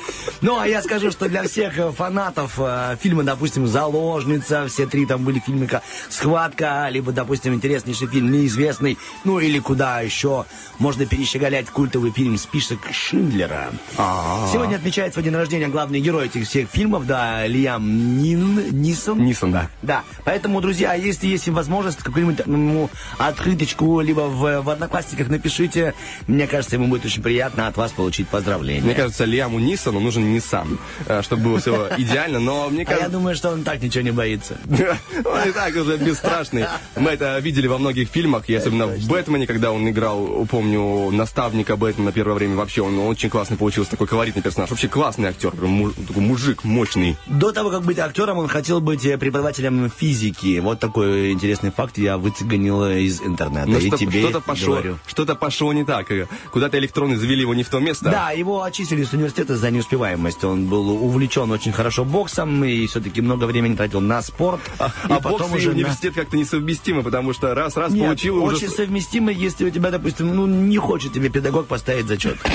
[0.41, 5.23] Ну, а я скажу, что для всех фанатов э, фильма, допустим, «Заложница», все три там
[5.23, 10.45] были фильмы, как «Схватка», либо, допустим, интереснейший фильм «Неизвестный», ну, или куда еще
[10.79, 13.71] можно перещеголять культовый фильм «Список Шиндлера».
[14.51, 19.23] Сегодня отмечает свой день рождения главный герой этих всех фильмов, да, Лиам Нин, Нисон.
[19.23, 19.69] Нисон, да.
[19.81, 25.93] Да, поэтому, друзья, если есть возможность, какую-нибудь ему открыточку, либо в, в Одноклассниках напишите,
[26.27, 28.81] мне кажется, ему будет очень приятно от вас получить поздравления.
[28.81, 32.85] Мне кажется, Лиаму Нисону нужен Nissan, э, чтобы было все идеально, но мне а я
[32.85, 33.09] кажется...
[33.09, 34.57] думаю, что он так ничего не боится.
[35.25, 36.65] Он и так уже бесстрашный.
[36.95, 41.75] Мы это видели во многих фильмах, и особенно в Бэтмене, когда он играл, помню, наставника
[41.75, 42.55] Бэтмена первое время.
[42.55, 44.69] Вообще, он очень классный получился, такой колоритный персонаж.
[44.69, 45.53] Вообще классный актер,
[46.19, 47.17] такой мужик мощный.
[47.27, 50.59] До того, как быть актером, он хотел быть э, преподавателем физики.
[50.59, 53.71] Вот такой интересный факт я выцегонил из интернета.
[53.71, 56.11] И что- тебе что-то пошло, что-то пошло не так.
[56.11, 58.09] Э, Куда-то электроны завели его не в то место.
[58.09, 60.43] Да, его отчислили с университета за неуспеваемость.
[60.43, 64.61] Он был увлечен очень хорошо боксом и все-таки много времени тратил на спорт.
[64.79, 68.55] А, а бокс и университет как-то несовместимы, потому что раз-раз получил уже...
[68.55, 72.37] очень совместимо, если у тебя, допустим, ну, не хочет тебе педагог поставить зачет.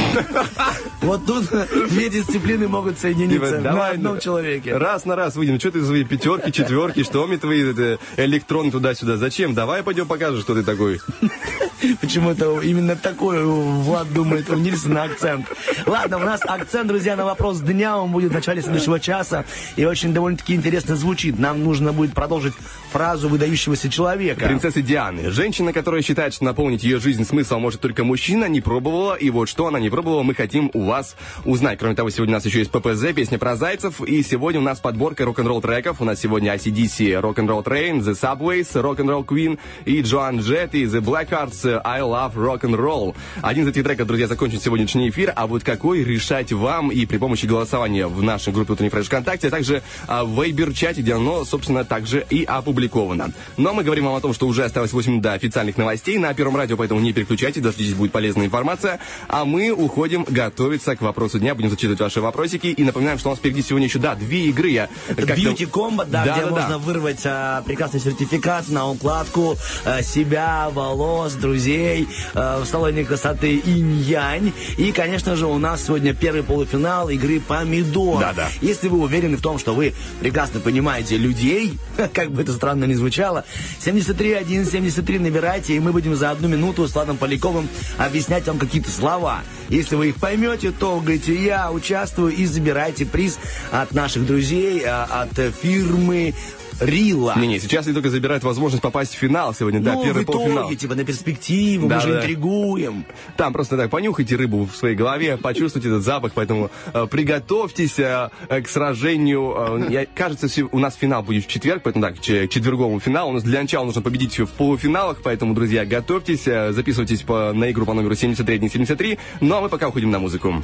[1.00, 1.44] Вот тут
[1.90, 4.76] две дисциплины могут соединиться Типа, на давай, одном ну, человеке.
[4.76, 5.58] Раз на раз выйдем.
[5.58, 9.16] Что ты свои пятерки, четверки, что мне твои это, электроны туда-сюда?
[9.16, 9.54] Зачем?
[9.54, 11.00] Давай пойдем покажешь, что ты такой.
[12.00, 15.46] Почему-то именно такой Влад думает у Нильсона акцент.
[15.86, 17.98] Ладно, у нас акцент, друзья, на вопрос дня.
[17.98, 19.44] Он будет в начале следующего часа.
[19.76, 21.38] И очень довольно-таки интересно звучит.
[21.38, 22.54] Нам нужно будет продолжить
[22.90, 24.46] фразу выдающегося человека.
[24.46, 25.30] Принцессы Дианы.
[25.30, 29.14] Женщина, которая считает, что наполнить ее жизнь смыслом может только мужчина, не пробовала.
[29.14, 31.78] И вот что она не пробовала, мы хотим у вас узнать.
[31.78, 34.00] Кроме того, сегодня у нас еще есть ППЗ, песня про зайцев.
[34.00, 36.00] И сегодня у нас подборка рок-н-ролл треков.
[36.00, 41.02] У нас сегодня ACDC, Rock'n'Roll Train, The Subways, Rock'n'Roll Queen и Джоан Джет и The
[41.02, 43.14] Blackhearts I Love Rock'n'Roll.
[43.42, 45.30] Один из этих треков, друзья, закончит сегодняшний эфир.
[45.36, 49.48] А вот какой решать вам и при помощи голосования в нашей группе Утренний Фреш ВКонтакте,
[49.48, 53.30] а также а, в Вейбер-чате, где оно, собственно, также и опубликовано.
[53.58, 56.32] Но мы говорим вам о том, что уже осталось 8 минут до официальных новостей на
[56.32, 59.00] Первом радио, поэтому не переключайтесь, дождитесь, будет полезная информация.
[59.28, 62.68] А мы уходим готовиться к вопросу дня, будем зачитывать ваши вопросики.
[62.68, 64.70] И напоминаем, что нас впереди сегодня еще, да, две игры.
[64.70, 66.50] Я как-то- Beauty Combat, да, Да, где да, да.
[66.50, 73.56] можно вырвать а, прекрасный сертификат на укладку а, себя, волос, друзей а, в салоне красоты
[73.64, 74.52] Инь-Янь.
[74.78, 78.20] И, конечно же, у нас сегодня первый полуфинал игры Помидор.
[78.20, 78.48] Да-да.
[78.60, 81.78] Если вы уверены в том, что вы прекрасно понимаете людей,
[82.12, 83.44] как бы это странно ни звучало,
[83.80, 87.68] 73173 набирайте, и мы будем за одну минуту с Владом Поляковым
[87.98, 89.42] объяснять вам какие-то слова.
[89.70, 93.23] Если вы их поймете, то говорите, я участвую и забирайте приз
[93.70, 96.34] от наших друзей, а, от фирмы
[96.80, 97.34] Рила.
[97.36, 100.38] Не-не, сейчас они только забирают возможность попасть в финал сегодня, да, ну, первый в итоге,
[100.46, 100.74] полуфинал.
[100.74, 102.18] типа, на перспективу, Да, мы же да.
[102.18, 103.04] интригуем.
[103.36, 108.28] Там просто так понюхайте рыбу в своей голове, почувствуйте этот запах, поэтому э, приготовьтесь э,
[108.48, 109.54] э, к сражению.
[109.56, 113.30] Э, я- кажется, у нас финал будет в четверг, поэтому так, к четверговому финалу.
[113.30, 117.70] У нас для начала нужно победить в полуфиналах, поэтому, друзья, готовьтесь, э, записывайтесь по, на
[117.70, 119.16] игру по номеру 7373.
[119.40, 120.60] Ну а мы пока уходим на музыку.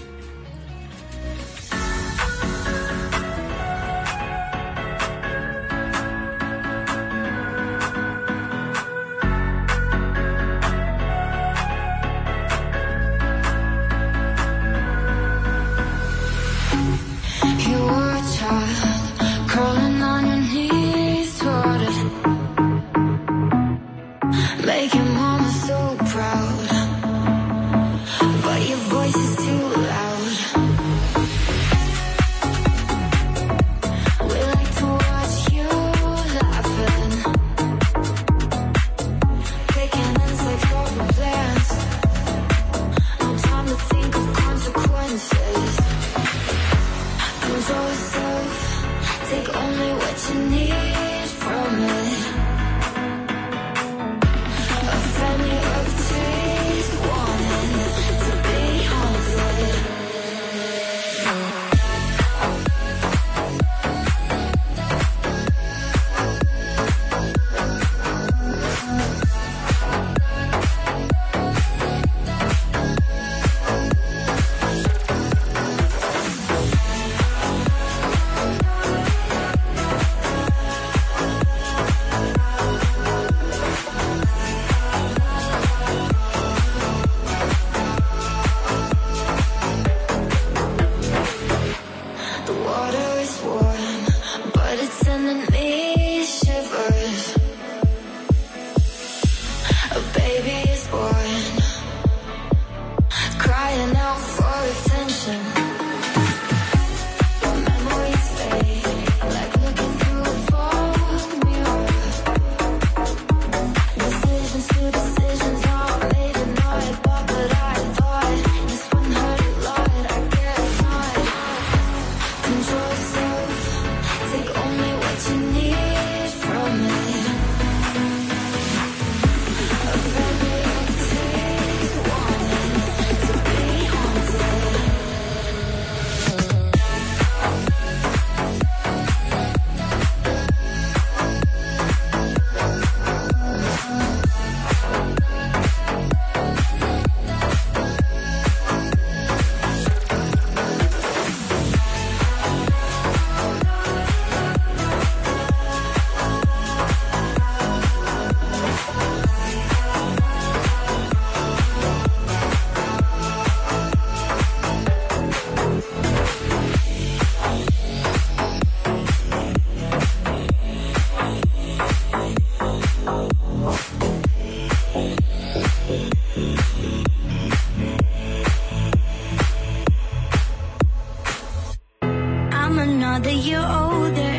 [183.11, 184.37] now that you're older.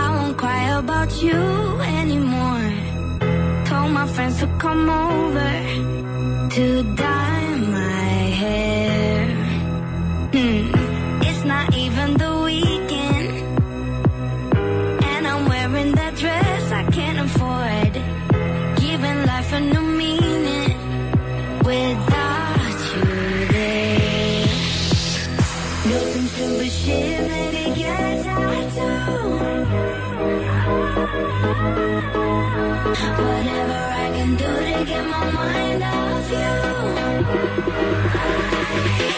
[0.00, 1.40] I won't cry about you
[2.00, 2.66] anymore.
[3.68, 5.11] Told my friends to come over
[38.14, 39.11] Thank you.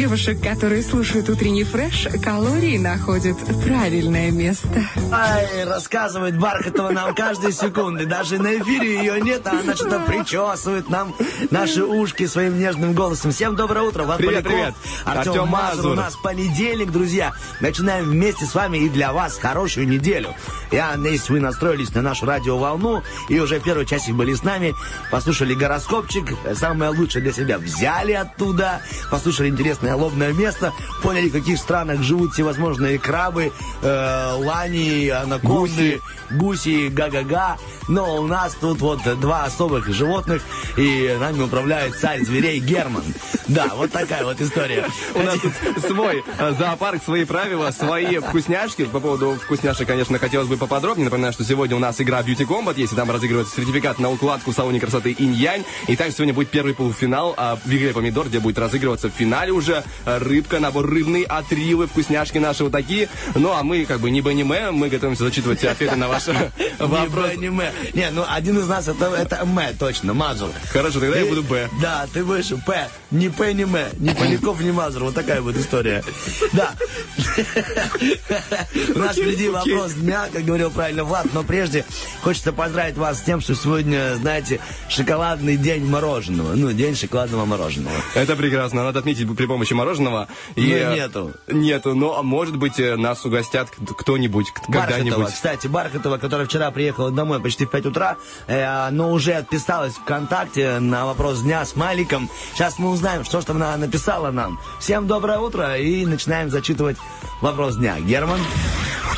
[0.00, 4.66] Девушек, которые слушают утренний фреш, калории находят правильное место.
[5.12, 8.06] Ай, рассказывает Бархатова нам каждые секунды.
[8.06, 11.14] Даже на эфире ее нет, а она что-то причесывает нам
[11.50, 13.30] наши ушки своим нежным голосом.
[13.30, 14.04] Всем доброе утро.
[14.04, 14.74] Влад Привет, Поляков, привет.
[15.04, 15.76] Артем, Артем Мазур.
[15.76, 15.92] Мазур.
[15.92, 17.34] У нас понедельник, друзья.
[17.60, 20.34] Начинаем вместе с вами и для вас хорошую неделю.
[20.70, 24.74] Я надеюсь, вы настроились на нашу радиоволну и уже первый часик были с нами.
[25.10, 28.80] Послушали гороскопчик, самое лучшее для себя взяли оттуда.
[29.10, 30.72] Послушали интересное лобное место.
[31.02, 33.52] Поняли, в каких странах живут всевозможные крабы,
[33.82, 36.00] э, лани, анаконды,
[36.30, 37.56] гуси, га-га-га.
[37.88, 40.42] Но у нас тут вот два особых животных,
[40.76, 43.02] и нами управляет царь зверей Герман.
[43.48, 44.86] Да, вот такая вот история.
[45.14, 45.52] У нас тут
[45.84, 48.84] свой э, зоопарк, свои правила, свои вкусняшки.
[48.84, 51.06] По поводу вкусняшек, конечно, хотелось бы поподробнее.
[51.06, 52.74] Напоминаю, что сегодня у нас игра Beauty Combat.
[52.76, 55.64] Если там разыгрывается сертификат на укладку в салоне красоты Инь-Янь.
[55.88, 59.52] И также сегодня будет первый полуфинал а, в игре Помидор, где будет разыгрываться в финале
[59.52, 63.08] уже э, рыбка, набор рыбный, отрилы, вкусняшки наши вот такие.
[63.34, 67.32] Ну, а мы как бы не аниме, мы готовимся зачитывать ответы на ваши Не вопросы.
[67.32, 67.72] аниме.
[67.94, 70.50] Не, ну один из нас это, это М, точно, Мазур.
[70.72, 71.68] Хорошо, тогда я буду Б.
[71.80, 72.88] Да, ты будешь П.
[73.10, 73.76] Ни П, ни М.
[73.98, 75.04] Ни Поляков, ни Мазур.
[75.04, 76.04] Вот такая вот история.
[76.52, 76.74] Да.
[78.94, 81.26] У нас впереди вопрос дня, как говорил правильно Влад.
[81.32, 81.84] Но прежде
[82.22, 86.54] хочется поздравить вас с тем, что сегодня, знаете, шоколадный день мороженого.
[86.54, 87.94] Ну, день шоколадного мороженого.
[88.14, 88.82] Это прекрасно.
[88.82, 90.28] Надо отметить при помощи мороженого.
[90.56, 91.32] И, Ну, э, нету.
[91.48, 95.28] Нету, но, может быть, э, нас угостят кто-нибудь когда-нибудь.
[95.28, 98.16] кстати, Бархатова, которая вчера приехала домой почти в 5 утра,
[98.48, 102.28] э, но уже отписалась ВКонтакте на вопрос дня с Маликом.
[102.54, 104.58] Сейчас мы узнаем, что же там она написала нам.
[104.80, 106.96] Всем доброе утро и начинаем зачитывать
[107.40, 108.00] вопрос дня.
[108.00, 108.40] Герман?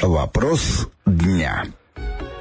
[0.03, 1.65] Вопрос дня.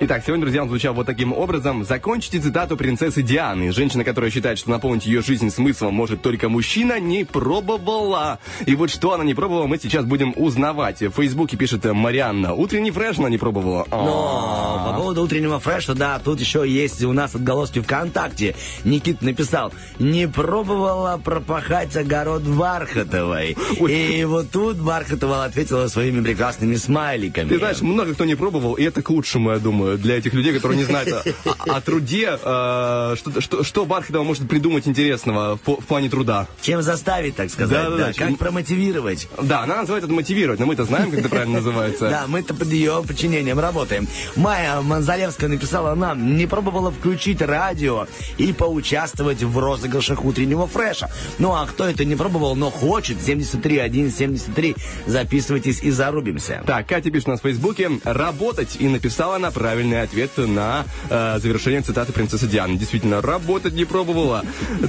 [0.03, 1.83] Итак, сегодня, друзья, он звучал вот таким образом.
[1.83, 3.71] Закончите цитату принцессы Дианы.
[3.71, 8.39] Женщина, которая считает, что наполнить ее жизнь смыслом может только мужчина, не пробовала.
[8.65, 11.01] И вот что она не пробовала, мы сейчас будем узнавать.
[11.01, 12.55] В Фейсбуке пишет э, Марианна.
[12.55, 13.85] Утренний фреш она не пробовала.
[13.91, 14.03] А.
[14.03, 18.55] Но по поводу утреннего фреша, да, тут еще есть у нас отголоски ВКонтакте.
[18.83, 23.55] Никит написал, не пробовала пропахать огород Бархатовой.
[23.87, 27.49] И вот тут Бархатова ответила своими прекрасными смайликами.
[27.49, 30.53] Ты знаешь, много кто не пробовал, и это к лучшему, я думаю, для этих людей,
[30.53, 35.81] которые не знают о, о труде, э, что, что, что Бархатова может придумать интересного в,
[35.81, 36.47] в плане труда.
[36.61, 39.27] Чем заставить, так сказать, Да-да-да, да, чем- как промотивировать.
[39.41, 42.09] Да, она называет это мотивировать, но мы-то знаем, как это правильно называется.
[42.09, 44.07] Да, мы-то под ее подчинением работаем.
[44.35, 51.09] Майя Манзалевская написала нам, не пробовала включить радио и поучаствовать в розыгрышах утреннего фреша.
[51.39, 54.75] Ну, а кто это не пробовал, но хочет, 73173,
[55.05, 56.63] записывайтесь и зарубимся.
[56.65, 59.51] Так, Катя пишет у нас в Фейсбуке «работать» и написала она
[59.81, 62.77] правильный ответ на э, завершение цитаты принцессы Дианы.
[62.77, 64.45] Действительно, работать не пробовала.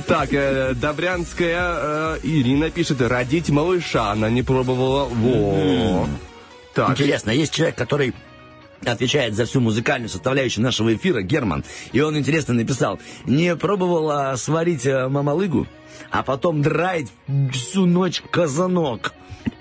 [0.07, 5.07] Так, э, Добрянская э, Ирина пишет «родить малыша» она не пробовала.
[5.07, 6.07] Во.
[6.75, 8.15] Так, Интересно, есть человек, который
[8.85, 14.85] отвечает за всю музыкальную составляющую нашего эфира, Герман, и он интересно написал, не пробовала сварить
[14.85, 15.67] э, мамалыгу,
[16.11, 17.09] а потом драить
[17.53, 19.15] всю ночь казанок.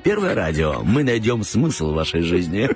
[0.04, 0.82] Первое радио.
[0.84, 2.68] Мы найдем смысл в вашей жизни.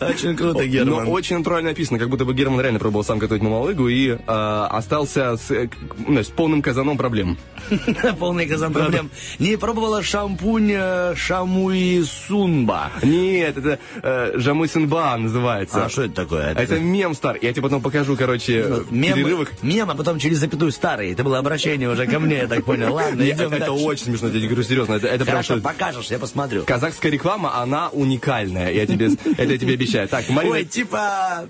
[0.00, 1.08] Очень круто, Но Герман.
[1.08, 5.36] очень натурально написано, как будто бы Герман реально пробовал сам готовить мамалыгу и э, остался
[5.36, 5.68] с, э,
[6.06, 7.38] ну, с полным казаном проблем.
[8.18, 9.10] Полный казан проблем.
[9.38, 12.90] Не пробовала шампунь э, Шамуи Сунба.
[13.02, 15.84] Нет, это э, Жамы Синба называется.
[15.84, 16.52] А что это такое?
[16.54, 17.38] Это мем стар.
[17.40, 19.48] Я тебе потом покажу, короче, Ну, Мем, перерывах.
[19.62, 21.12] мем, а потом через запятую старый.
[21.12, 22.92] Это было обращение уже ко мне, я так понял.
[22.92, 24.94] Ладно, идем это, очень смешно, я тебе говорю серьезно.
[24.94, 25.42] Это, прям
[25.78, 26.64] покажешь, я посмотрю.
[26.64, 28.72] Казахская реклама, она уникальная.
[28.72, 30.08] Я тебе, это я тебе обещаю.
[30.08, 31.48] Так, Марина, Ой, типа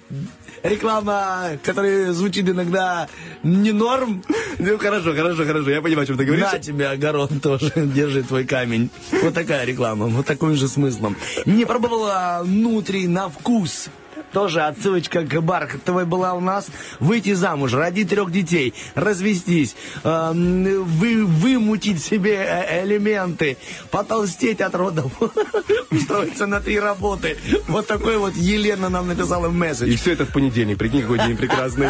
[0.62, 3.08] реклама, которая звучит иногда
[3.42, 4.22] не норм.
[4.58, 5.70] ну хорошо, хорошо, хорошо.
[5.70, 6.52] Я понимаю, о чем ты говоришь.
[6.52, 8.90] На тебе огород тоже, держи твой камень.
[9.22, 11.16] Вот такая реклама, вот таким же смыслом.
[11.46, 13.88] Не пробовала нутри на вкус.
[14.32, 16.68] Тоже отсылочка к Бархатовой была у нас.
[17.00, 23.56] Выйти замуж, родить трех детей, развестись, эм, вы, вымутить себе э, элементы,
[23.90, 25.12] потолстеть от родов,
[25.90, 27.36] устроиться на три работы.
[27.68, 29.88] Вот такой вот Елена нам написала месседж.
[29.88, 30.78] И все это в понедельник.
[30.78, 31.88] Прикинь, какой день прекрасный.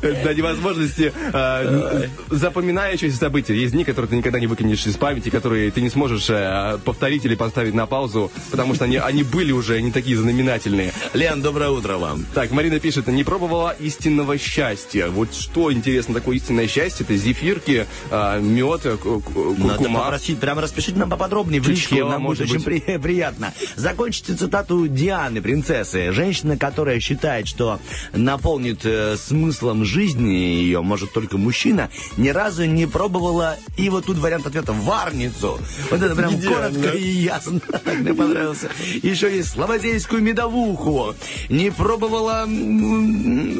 [0.00, 3.54] До невозможности э, запоминающиеся события.
[3.54, 7.24] Есть дни, которые ты никогда не выкинешь из памяти, которые ты не сможешь э, повторить
[7.24, 10.92] или поставить на паузу, потому что они, они были уже, они такие знаменательные.
[11.14, 12.26] Лен, доброе утро вам.
[12.34, 15.06] Так, Марина пишет, не пробовала истинного счастья.
[15.08, 17.04] Вот что интересно такое истинное счастье?
[17.08, 20.00] Это зефирки, э, мед, э, ку- ку- Надо куркума.
[20.00, 23.54] попросить, прямо распишите нам поподробнее в личку, Чучхела, нам будет очень при- приятно.
[23.76, 26.12] Закончите цитату Дианы, принцессы.
[26.12, 27.80] Женщина, которая считает, что
[28.12, 31.88] наполнит э, смыслом жизни ее может только мужчина,
[32.18, 35.58] ни разу не пробовала, и вот тут вариант ответа, варницу.
[35.90, 36.78] Вот это прям Идеально.
[36.82, 37.60] коротко и ясно.
[38.00, 38.68] Мне понравился.
[39.02, 41.14] Еще есть слободейскую медовуху.
[41.48, 42.46] Не пробовала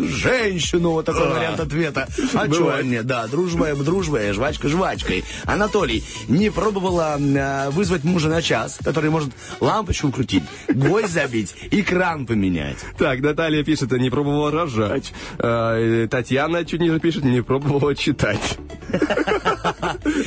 [0.08, 1.34] женщину, вот такой А.
[1.34, 2.08] вариант ответа.
[2.34, 2.86] А Бывает.
[2.86, 5.24] нет, да, дружба, дружба, жвачка жвачкой.
[5.44, 11.82] Анатолий не пробовала э, вызвать мужа на час, который может лампочку крутить, гвоздь забить и
[11.82, 12.78] кран поменять.
[12.98, 15.12] Так, Наталья пишет, не пробовала рожать.
[15.38, 18.58] Э, Татьяна чуть ниже пишет, не пробовала читать.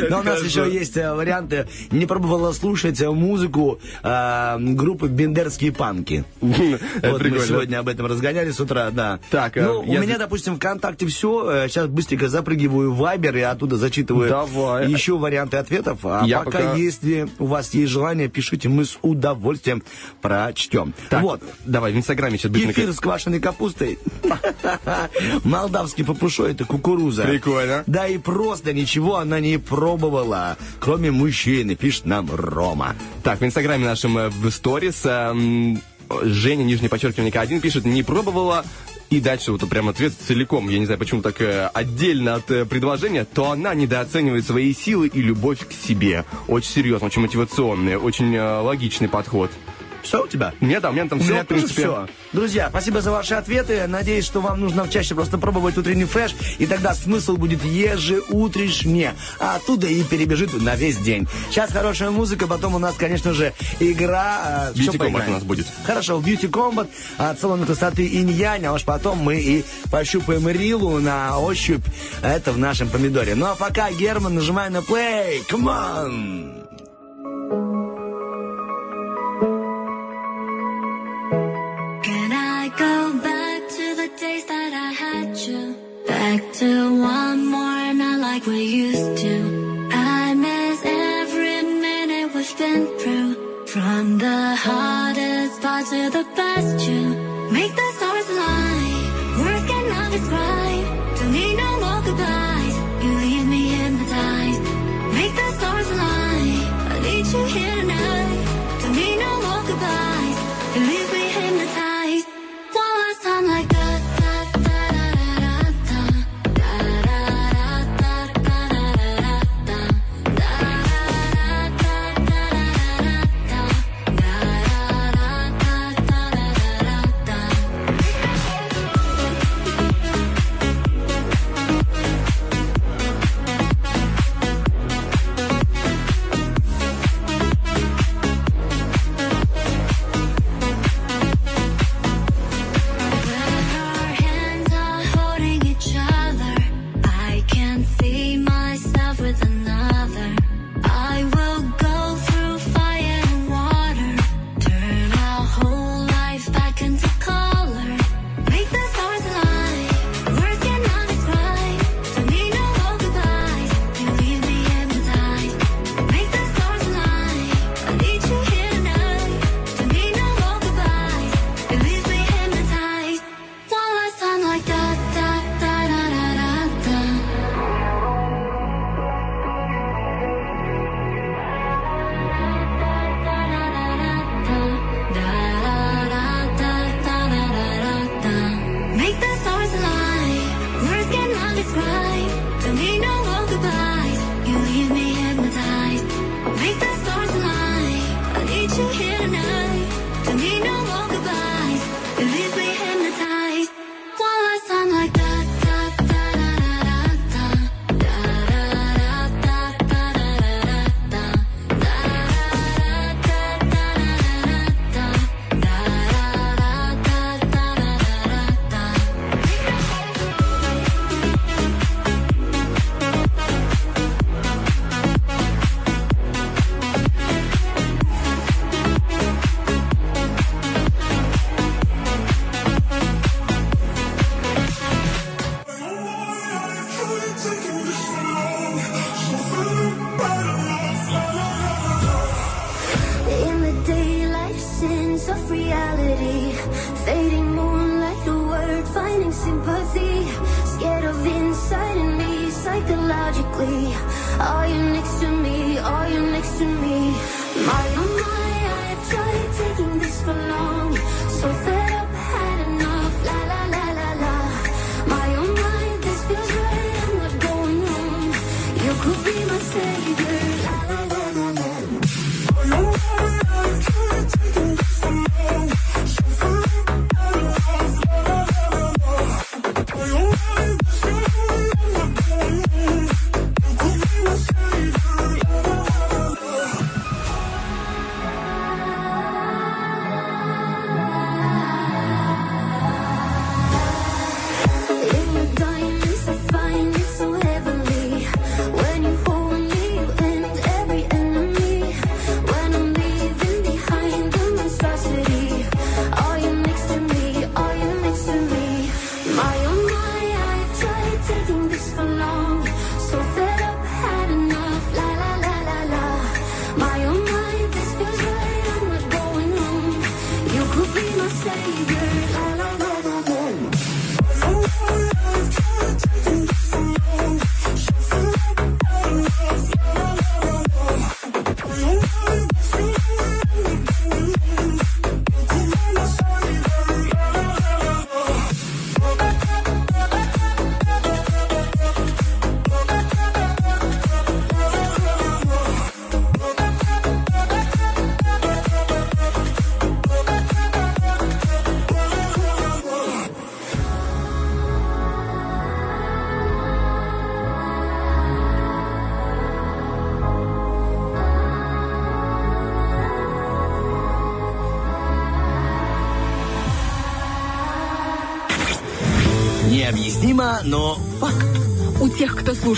[0.09, 1.67] Но у нас еще есть э, варианты.
[1.91, 6.23] Не пробовала слушать э, музыку э, группы Бендерские панки.
[7.41, 7.61] Прикольно.
[7.61, 9.19] сегодня об этом разгоняли с утра, да.
[9.29, 11.67] Так, а, ну, у я- меня, допустим, ВКонтакте все.
[11.67, 14.89] Сейчас быстренько запрыгиваю в Вайбер и оттуда зачитываю Давай.
[14.91, 15.99] еще варианты ответов.
[16.03, 19.83] А Я пока, пока- если у вас есть желание, пишите, мы с удовольствием
[20.21, 20.93] прочтем.
[21.09, 21.41] Так, Вот.
[21.65, 22.73] давай, в Инстаграме сейчас быстренько.
[22.81, 23.99] Кефир с квашеной капустой.
[25.43, 27.23] Молдавский папушой это кукуруза.
[27.23, 27.83] Прикольно.
[27.87, 32.95] Да и просто ничего она не пробовала, кроме мужчины, пишет нам Рома.
[33.23, 35.81] Так, в Инстаграме нашем э, в сторис эм,
[36.23, 38.65] Женя, нижнее подчеркивание К1, пишет, не пробовала
[39.11, 42.65] и дальше вот прям ответ целиком, я не знаю, почему так э, отдельно от э,
[42.65, 46.23] предложения, то она недооценивает свои силы и любовь к себе.
[46.47, 49.51] Очень серьезно, очень мотивационный, очень э, логичный подход.
[50.03, 50.53] Все у тебя?
[50.59, 51.81] А у меня там, у меня там все, в принципе.
[51.81, 52.07] Все.
[52.33, 53.85] Друзья, спасибо за ваши ответы.
[53.87, 59.13] Надеюсь, что вам нужно чаще просто пробовать утренний фреш, и тогда смысл будет ежеутрешне.
[59.39, 61.27] А оттуда и перебежит на весь день.
[61.49, 64.71] Сейчас хорошая музыка, потом у нас, конечно же, игра...
[64.75, 65.67] Э, Beauty Combat у нас будет.
[65.85, 70.99] Хорошо, Beauty Combat а, от салона красоты Инь-Янь, а уж потом мы и пощупаем Рилу
[70.99, 71.85] на ощупь.
[72.21, 73.35] Это в нашем помидоре.
[73.35, 77.80] Ну а пока, Герман, нажимай на плей, Come on!
[84.21, 85.75] days that I had you.
[86.05, 86.69] Back to
[87.01, 89.35] one more night like we used to.
[89.91, 93.65] I miss every minute we've been through.
[93.65, 97.03] From the hardest part to the best you
[97.51, 97.90] Make the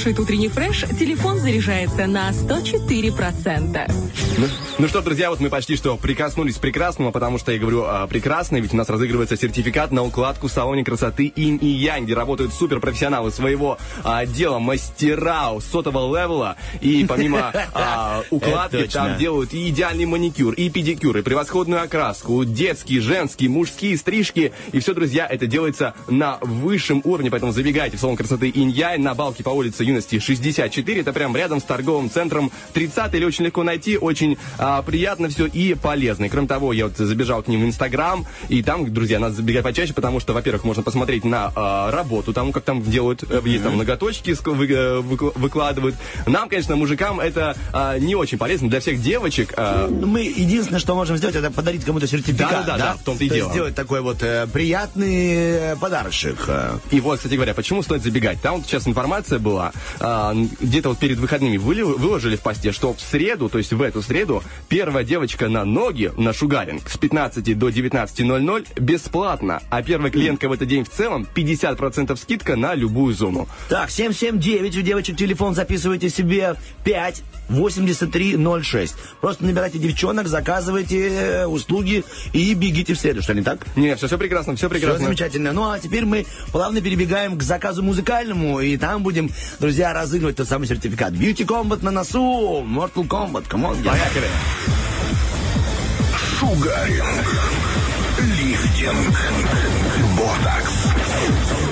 [0.04, 3.89] слушает утренний фреш, телефон заряжается на 104%.
[4.80, 8.07] Ну, что, друзья, вот мы почти что прикоснулись к прекрасному, потому что я говорю а,
[8.07, 12.15] прекрасный, ведь у нас разыгрывается сертификат на укладку в салоне красоты Инь и Янь, где
[12.15, 16.55] работают суперпрофессионалы своего а, дела, мастера сотового левела.
[16.82, 22.99] И помимо а, укладки там делают и идеальный маникюр, и педикюр, и превосходную окраску, детские,
[22.99, 24.53] женские, мужские стрижки.
[24.71, 29.01] И все, друзья, это делается на высшем уровне, поэтому забегайте в салон красоты Инь Янь
[29.01, 31.01] на балке по улице Юности 64.
[31.01, 35.45] Это прям рядом с торговым центром 30 или очень легко найти, очень а, приятно все
[35.45, 36.26] и полезно.
[36.26, 39.64] И кроме того, я вот забежал к ним в Инстаграм, и там, друзья, надо забегать
[39.64, 43.64] почаще, потому что, во-первых, можно посмотреть на а, работу, тому, как там делают, э, есть
[43.64, 45.95] там ноготочки, ск- вы- э, выкла- выкладывают.
[46.26, 48.70] Нам, конечно, мужикам это а, не очень полезно.
[48.70, 52.51] Для всех девочек а, Ну, Мы единственное, что можем сделать, это подарить кому-то сертификат.
[52.51, 53.51] Да-да-да, да, в том-то и дело.
[53.51, 56.38] сделать такой вот э, приятный э, подарочек.
[56.47, 56.78] э.
[56.91, 58.41] И вот, кстати говоря, почему стоит забегать?
[58.41, 62.93] Там вот сейчас информация была, а, где-то вот перед выходными выли- выложили в посте, что
[62.93, 67.58] в среду, то есть в эту среду, первая девочка на ноги на шугаринг с 15
[67.58, 73.14] до 19.00 бесплатно, а первая клиентка в этот день в целом 50% скидка на любую
[73.14, 73.47] зону.
[73.70, 78.95] Так, 779, у девочек телефон записывайте себе 5 8306.
[79.22, 83.60] Просто набирайте девчонок, заказывайте э, услуги и бегите в среду, что не так?
[83.76, 85.06] Не, все, все прекрасно, все Все прекрасно.
[85.06, 85.51] замечательно.
[85.51, 89.30] Ну а теперь мы плавно перебегаем к заказу музыкальному, и там будем,
[89.60, 91.14] друзья, разыгрывать тот самый сертификат.
[91.14, 93.78] Beauty Combat на носу, Mortal Kombat, come on.
[93.84, 94.28] Поехали.
[96.18, 97.28] Шугаринг.
[98.20, 99.16] Лифтинг.
[100.18, 100.76] Ботокс.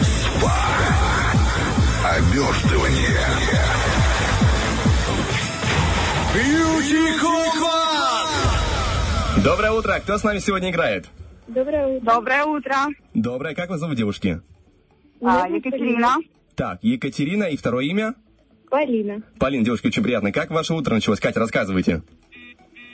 [0.02, 0.56] Спа.
[2.04, 3.28] Обертывание.
[6.34, 7.12] Beauty
[9.44, 11.08] Доброе утро, кто с нами сегодня играет?
[11.48, 12.14] Доброе утро.
[12.14, 12.76] Доброе утро.
[13.14, 14.40] Доброе, как вас зовут, девушки?
[15.22, 16.18] А, Екатерина.
[16.56, 18.14] Так, Екатерина и второе имя?
[18.70, 19.24] Полина.
[19.40, 20.32] Полин, девушки, очень приятно.
[20.32, 21.20] Как ваше утро началось?
[21.20, 22.04] Катя, рассказывайте.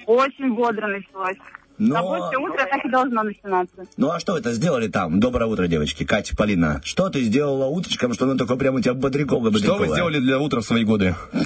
[0.08, 1.36] Очень бодро началось.
[1.78, 3.76] Но- Рабочее утро так и должно начинаться.
[3.98, 5.20] Ну а что это сделали там?
[5.20, 6.06] Доброе утро, девочки.
[6.06, 6.82] Катя, Полина.
[6.84, 10.40] Что ты сделала утречком, что оно такое прямо у тебя бодряковое Что вы сделали для
[10.40, 11.14] утра в свои годы?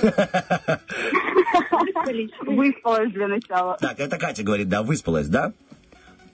[2.46, 3.78] Выспалась для начала.
[3.80, 5.52] Так, это Катя говорит, да, выспалась, да?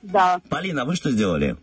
[0.02, 0.42] Да.
[0.50, 1.56] Полина, вы что сделали?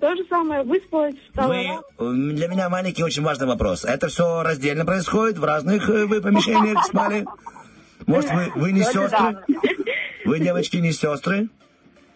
[0.00, 0.62] То же самое.
[0.62, 1.82] Выспалась, встала.
[1.98, 3.84] Вы, для меня маленький очень важный вопрос.
[3.84, 5.38] Это все раздельно происходит?
[5.38, 7.24] В разных э, вы помещениях спали?
[8.06, 9.38] Может, вы, вы не сестры?
[10.24, 11.48] Вы, девочки, не сестры?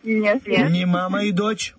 [0.03, 0.71] Нет, нет.
[0.71, 1.75] Не мама и дочь?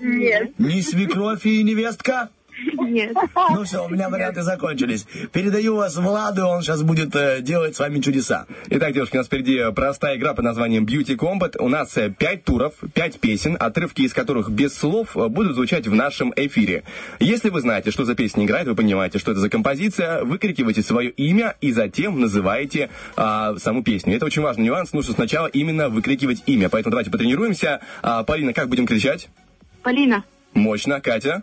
[0.00, 0.58] Нет.
[0.58, 2.30] Не свекровь и невестка?
[2.78, 3.16] Нет.
[3.50, 5.06] Ну все, у меня варианты закончились.
[5.32, 8.46] Передаю вас Владу, он сейчас будет э, делать с вами чудеса.
[8.68, 11.56] Итак, девушки, у нас впереди простая игра под названием Beauty Combat.
[11.58, 15.86] У нас э, пять туров, пять песен, отрывки из которых без слов э, будут звучать
[15.86, 16.84] в нашем эфире.
[17.20, 21.10] Если вы знаете, что за песня играет, вы понимаете, что это за композиция, выкрикиваете свое
[21.10, 24.16] имя и затем называете а, саму песню.
[24.16, 24.92] Это очень важный нюанс.
[24.92, 26.68] Нужно сначала именно выкрикивать имя.
[26.68, 27.80] Поэтому давайте потренируемся.
[28.02, 29.28] А, Полина, как будем кричать?
[29.82, 30.24] Полина.
[30.54, 31.00] Мощно.
[31.00, 31.42] Катя?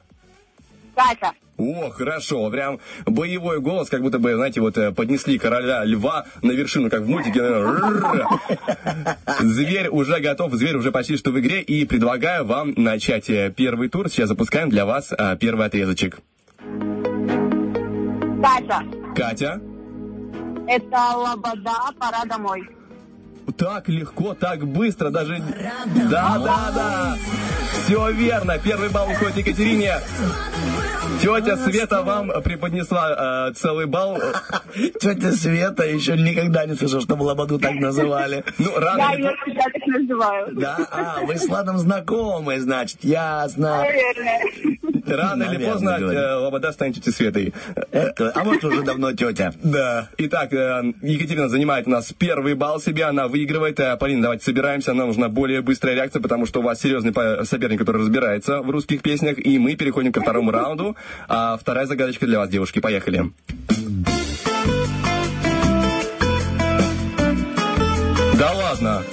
[0.96, 1.34] Катя.
[1.58, 6.52] О, хорошо, прям боевой голос, как будто бы, знаете, вот э, поднесли короля льва на
[6.52, 7.42] вершину, как в мультике.
[9.40, 13.90] Зверь уже готов, зверь уже почти что в игре, и предлагаю вам начать э, первый
[13.90, 14.10] тур.
[14.10, 16.20] Сейчас запускаем для вас а, первый отрезочек.
[18.42, 18.84] Катя.
[19.16, 19.62] Катя,
[20.68, 22.68] Это лобода, пора домой.
[23.58, 25.42] Так легко, так быстро, даже...
[26.10, 27.18] Да, да, да,
[27.84, 30.00] все верно, первый балл уходит Екатерине.
[31.22, 34.18] Тетя Света вам преподнесла э, целый балл.
[35.00, 38.44] Тетя Света еще никогда не слышал, чтобы Лободу так называли.
[38.58, 40.48] Ну, рано Я или ее всегда так называю.
[40.54, 43.80] Да, а, вы с Ладом знакомы, значит, ясно.
[43.80, 44.42] Наверное.
[45.06, 47.54] Рано или поздно э, Лобода станет тетей Светой.
[47.92, 49.54] Это, а вот уже давно тетя.
[49.64, 50.10] Да.
[50.18, 53.80] Итак, э, Екатерина занимает у нас первый балл себе, она выигрывает.
[53.80, 57.14] Э, Полина, давайте собираемся, нам нужна более быстрая реакция, потому что у вас серьезный
[57.46, 60.96] соперник, который разбирается в русских песнях, и мы переходим ко второму раунду.
[61.28, 63.32] А вторая загадочка для вас, девушки, поехали.
[68.38, 69.04] Да ладно.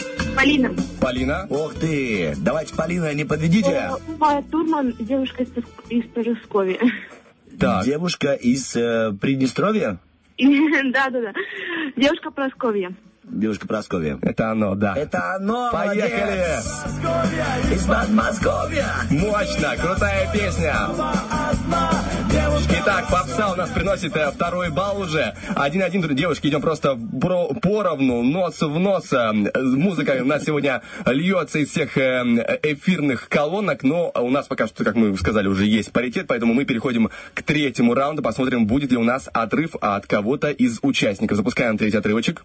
[0.41, 0.75] Полина.
[1.03, 1.47] Полина?
[1.51, 3.91] Ох ты, давайте, Полина, не подведите.
[4.19, 5.51] Майя Турман, девушка из,
[5.91, 6.79] из Парасковья.
[7.59, 7.85] Так.
[7.85, 9.99] Девушка из э, Приднестровья?
[10.39, 11.33] Да, да, да.
[11.95, 12.95] Девушка Просковья.
[13.23, 14.19] Девушка Прасковья.
[14.23, 14.97] Это оно, да.
[14.97, 16.57] Это оно, Поехали!
[17.75, 18.87] Из Подмосковья!
[19.11, 20.75] Мощно, крутая песня.
[22.33, 25.35] Итак, попса у нас приносит э, второй балл уже.
[25.57, 29.13] Один-один, девушки, идем просто про- поровну, нос в нос.
[29.13, 32.23] Э, Музыка у нас сегодня льется из всех э,
[32.63, 36.65] эфирных колонок, но у нас пока что, как мы сказали, уже есть паритет, поэтому мы
[36.65, 41.37] переходим к третьему раунду, посмотрим, будет ли у нас отрыв от кого-то из участников.
[41.37, 42.45] Запускаем третий отрывочек.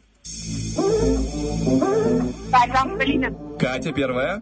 [3.59, 4.41] Катя первая.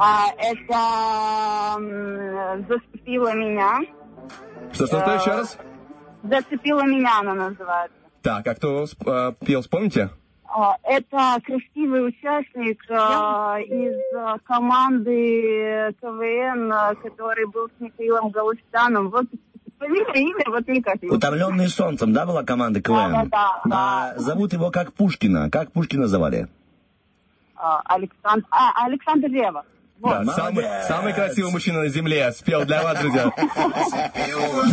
[0.00, 3.32] А, это м, «Зацепила
[4.28, 4.74] меня».
[4.74, 5.58] Что-что-что еще раз?
[6.22, 7.96] «Зацепила меня» она называется.
[8.22, 10.10] Так, а кто э, пел, вспомните?
[10.44, 13.96] А, Это красивый участник а, из
[14.44, 19.10] команды КВН, который был с Михаилом Галустяном.
[19.10, 19.26] Вот
[19.80, 23.12] имя, вот никак не Утомленные солнцем, да, была команда КВН?
[23.12, 23.60] Да-да-да.
[23.70, 25.50] А зовут его как Пушкина.
[25.50, 26.48] Как Пушкина звали?
[27.54, 29.64] А, Александр, а, Александр Рева.
[30.00, 33.32] Да, самый, самый красивый мужчина на земле спел для вас, друзья.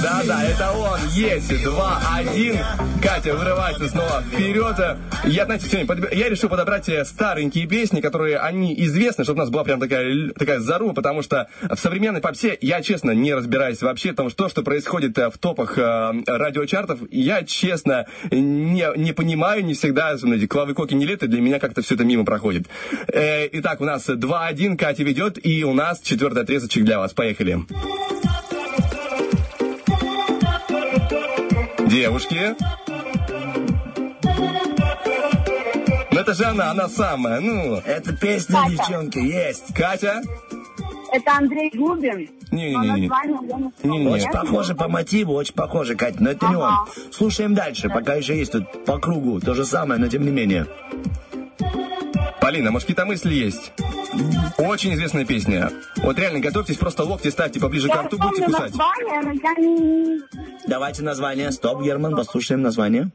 [0.03, 0.99] Да, да, это он.
[1.13, 1.63] Есть.
[1.63, 2.57] Два, один.
[3.01, 4.75] Катя вырывается снова вперед.
[5.23, 9.49] Я, знаете, сегодня подб- я решил подобрать старенькие песни, которые они известны, чтобы у нас
[9.49, 14.11] была прям такая, такая заруба, потому что в современной попсе я, честно, не разбираюсь вообще
[14.11, 16.99] в том, что, что происходит э, в топах э, радиочартов.
[17.09, 21.59] Я, честно, не, не понимаю, не всегда, особенно эти Клавы Коки не лето, для меня
[21.59, 22.67] как-то все это мимо проходит.
[23.07, 27.13] Э, итак, у нас 2-1, Катя ведет, и у нас четвертый отрезочек для вас.
[27.13, 27.59] Поехали.
[31.89, 32.55] Девушки.
[36.11, 37.75] Ну это же она, она самая, ну.
[37.85, 38.71] Это песня, Катя.
[38.71, 39.73] девчонки, есть.
[39.73, 40.21] Катя?
[41.11, 42.29] Это Андрей Губин.
[42.51, 42.73] Не-не-не.
[42.73, 43.07] Но название
[43.49, 43.71] я не Не-не-не.
[43.81, 44.11] помню.
[44.11, 46.63] Очень похоже по мотиву, очень похоже, Катя, но это не он.
[46.63, 46.85] Ага.
[47.11, 50.67] Слушаем дальше, пока еще есть тут по кругу то же самое, но тем не менее.
[52.45, 53.73] Полина, может какие-то мысли есть?
[54.59, 55.71] Очень известная песня.
[55.97, 58.75] Вот реально, готовьтесь, просто локти ставьте поближе к рту, будете кусать.
[58.75, 60.21] название, но я не...
[60.67, 61.51] Давайте название.
[61.51, 63.09] Стоп, Герман, послушаем название.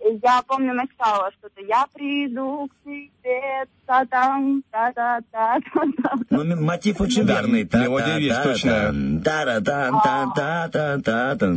[0.00, 1.60] Я помню начало что-то.
[1.64, 6.16] Я приду к тебе, та-там, та-та-та-та-та.
[6.30, 7.68] Ну, мотив очень верный.
[7.72, 8.92] мелодия есть, точная.
[9.22, 11.54] Та-та-та-та-та-та-та-та.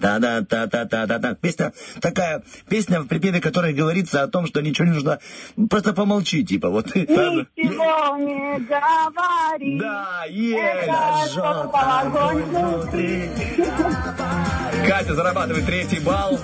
[0.00, 1.34] Да-да-та-та-та-та-та.
[1.34, 5.18] Песня такая, песня, в припеве которой говорится о том, что ничего не нужно,
[5.68, 6.94] просто помолчи, типа, вот.
[6.94, 9.78] Ничего не говори.
[9.78, 11.34] Да, есть!
[11.34, 13.30] только огонь внутри.
[14.86, 16.38] Катя зарабатывает третий балл.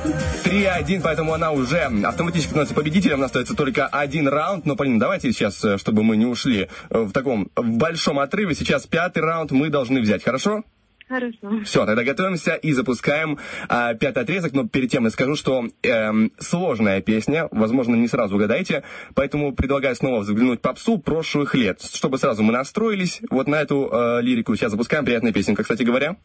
[0.45, 3.19] 3-1, поэтому она уже автоматически становится победителем.
[3.19, 4.67] У нас остается только один раунд.
[4.67, 8.55] Но, Полина, давайте сейчас, э, чтобы мы не ушли э, в таком в большом отрыве.
[8.55, 10.65] Сейчас пятый раунд мы должны взять, хорошо?
[11.09, 11.63] Хорошо.
[11.65, 13.39] Все, тогда готовимся и запускаем
[13.69, 14.53] а, пятый отрезок.
[14.55, 18.83] Но перед тем я скажу, что эм, сложная песня, возможно, не сразу угадаете,
[19.15, 24.21] поэтому предлагаю снова взглянуть попсу прошлых лет, чтобы сразу мы настроились вот на эту э,
[24.23, 24.57] лирику.
[24.57, 26.17] Сейчас запускаем приятная песенка, кстати говоря.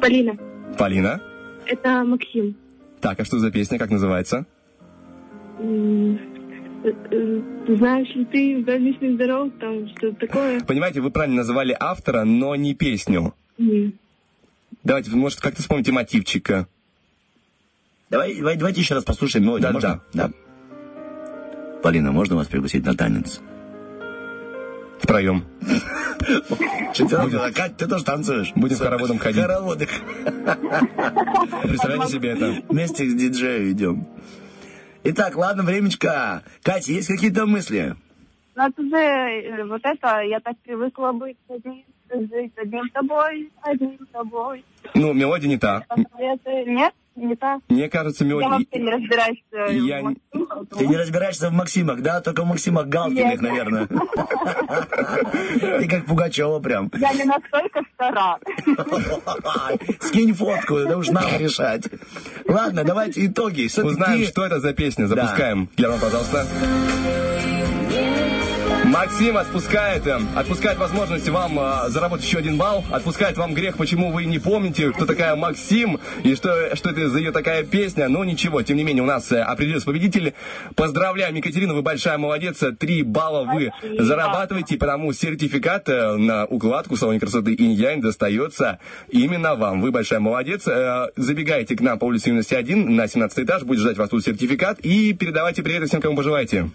[0.00, 0.36] Полина,
[0.78, 1.20] Полина.
[1.66, 2.56] это Максим.
[3.00, 4.46] Так, а что за песня, как называется?
[5.58, 6.31] М, э, э,
[6.82, 10.60] Знаешь ли ты, больничный здоров, там что-то такое?
[10.60, 13.34] Понимаете, вы правильно называли автора, но не песню.
[13.58, 13.94] М.
[14.82, 16.66] Давайте, вы, может, как-то вспомните мотивчика.
[18.10, 19.68] Давай, давай, давайте еще раз послушаем мелодию.
[19.68, 20.02] Да, можно?
[20.12, 20.30] Да.
[21.82, 23.40] Полина, можно вас пригласить на танец?
[24.98, 25.44] Втроем.
[26.92, 27.50] Что ты делала?
[27.50, 28.52] Кать, ты тоже танцуешь?
[28.54, 29.42] Будем хороводом ходить.
[29.42, 29.88] Хороводы.
[31.62, 32.62] Представляете себе это?
[32.68, 34.06] Вместе с диджеем идем.
[35.04, 36.42] Итак, ладно, времечко.
[36.62, 37.96] Катя, есть какие-то мысли?
[38.54, 44.64] Ну, это же, вот это, я так привыкла быть одним, жить одним тобой, одним тобой.
[44.94, 45.84] Ну, мелодия не та.
[46.66, 47.60] Нет, не так.
[47.68, 48.48] Мне кажется, Я мелодия...
[48.50, 49.42] вообще не разбираюсь.
[49.52, 50.66] э, Я в мотивах.
[50.78, 52.20] Ты не разбираешься в Максимах, да?
[52.20, 53.40] Только в Максимах Галкиных, Нет.
[53.42, 53.86] наверное.
[55.60, 56.90] Ты как Пугачева прям.
[56.98, 58.38] Я не настолько стара.
[60.00, 61.84] Скинь фотку, это уж нам решать.
[62.46, 63.66] Ладно, давайте итоги.
[63.82, 65.06] Узнаем, что это за песня.
[65.06, 65.68] Запускаем.
[65.76, 66.46] Герман, пожалуйста.
[68.92, 74.12] Максим отпускает, э, отпускает возможность вам э, заработать еще один балл, отпускает вам грех, почему
[74.12, 78.10] вы не помните, кто такая Максим и что, что это за ее такая песня.
[78.10, 80.34] Но ничего, тем не менее, у нас э, определился победитель.
[80.76, 82.62] Поздравляем, Екатерина, вы большая молодец.
[82.78, 84.04] Три балла вы Спасибо.
[84.04, 88.78] зарабатываете, потому сертификат э, на укладку в салоне красоты Инь-Янь достается
[89.08, 89.80] именно вам.
[89.80, 90.68] Вы большая молодец.
[90.68, 94.22] Э, Забегайте к нам по улице Юности 1 на 17 этаж, будет ждать вас тут
[94.22, 96.70] сертификат и передавайте привет всем, кому пожелаете.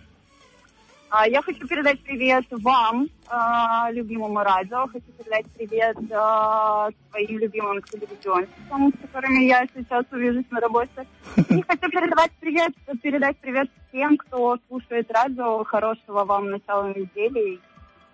[1.09, 4.87] А, Я хочу передать привет вам, а, любимому радио.
[4.87, 11.07] Хочу передать привет а, своим любимым телевизионщикам, с которыми я сейчас увижусь на работе.
[11.37, 15.63] И хочу передавать привет, передать привет всем, кто слушает радио.
[15.63, 17.53] Хорошего вам начала недели.
[17.53, 17.59] И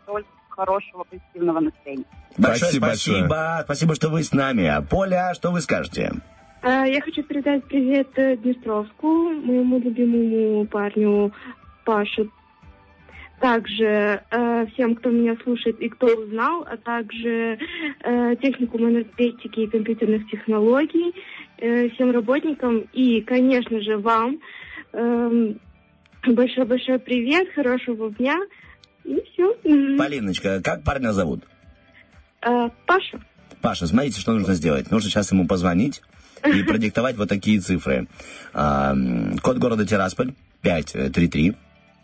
[0.05, 2.05] только хорошего, позитивного настроения.
[2.37, 3.61] Большое Спасибо спасибо.
[3.63, 4.67] Спасибо, что вы с нами.
[4.67, 6.11] А Поля, что вы скажете?
[6.63, 11.33] Я хочу передать привет э, Днестровску, моему любимому парню
[11.83, 12.31] Пашу.
[13.43, 17.59] Также э, всем, кто меня слушает и кто узнал, а также
[17.99, 21.13] э, техникуму энергетики и компьютерных технологий,
[21.57, 24.39] э, всем работникам и, конечно же, вам.
[24.93, 25.59] Эм,
[26.25, 28.37] Большой-большой привет, хорошего дня
[29.03, 29.53] и все.
[29.97, 31.43] Полиночка, как парня зовут?
[32.39, 33.19] Паша.
[33.61, 34.89] Паша, смотрите, что нужно сделать.
[34.89, 36.01] Нужно сейчас ему позвонить
[36.45, 38.07] и продиктовать вот такие цифры.
[38.53, 41.55] Код города Тирасполь 533.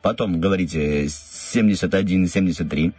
[0.02, 2.94] Потом говорите 7173.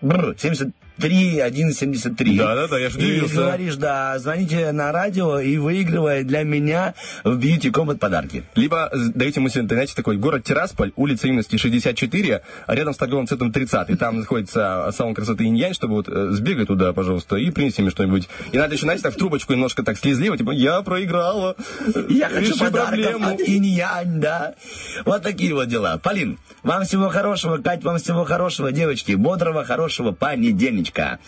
[0.00, 2.36] Бррр, 73, 173.
[2.36, 3.34] Да-да-да, я ж И удивился.
[3.36, 6.94] говоришь, да, звоните на радио и выигрывай для меня
[7.24, 8.44] в Beauty Combat подарки.
[8.54, 12.96] Либо э, даете ему в интернете такой город Тирасполь, улица Юности 64, а рядом с
[12.96, 13.98] торговым центром 30.
[13.98, 18.28] Там находится салон красоты Иньянь, чтобы вот э, сбегай туда, пожалуйста, и принеси мне что-нибудь.
[18.52, 21.56] И надо еще, знаете, так в трубочку немножко так слезливо, типа, я проиграла.
[22.08, 23.26] Я хочу подарков проблему.
[23.28, 24.54] от инь-янь, да.
[25.04, 25.98] Вот такие вот дела.
[25.98, 29.12] Полин, вам всего хорошего, Кать, вам всего хорошего, девочки.
[29.12, 30.12] Бодрого, хорошего
[30.82, 31.18] reivindicar.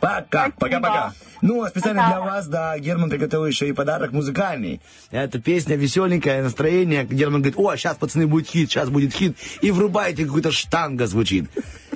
[0.00, 0.50] Пока.
[0.58, 1.12] Пока-пока.
[1.42, 4.80] Ну, а специально для вас, да, Герман приготовил еще и подарок музыкальный.
[5.10, 7.04] Это песня веселенькая, настроение.
[7.04, 9.36] Герман говорит, о, сейчас, пацаны, будет хит, сейчас будет хит.
[9.62, 11.48] И врубаете, какой-то штанга звучит.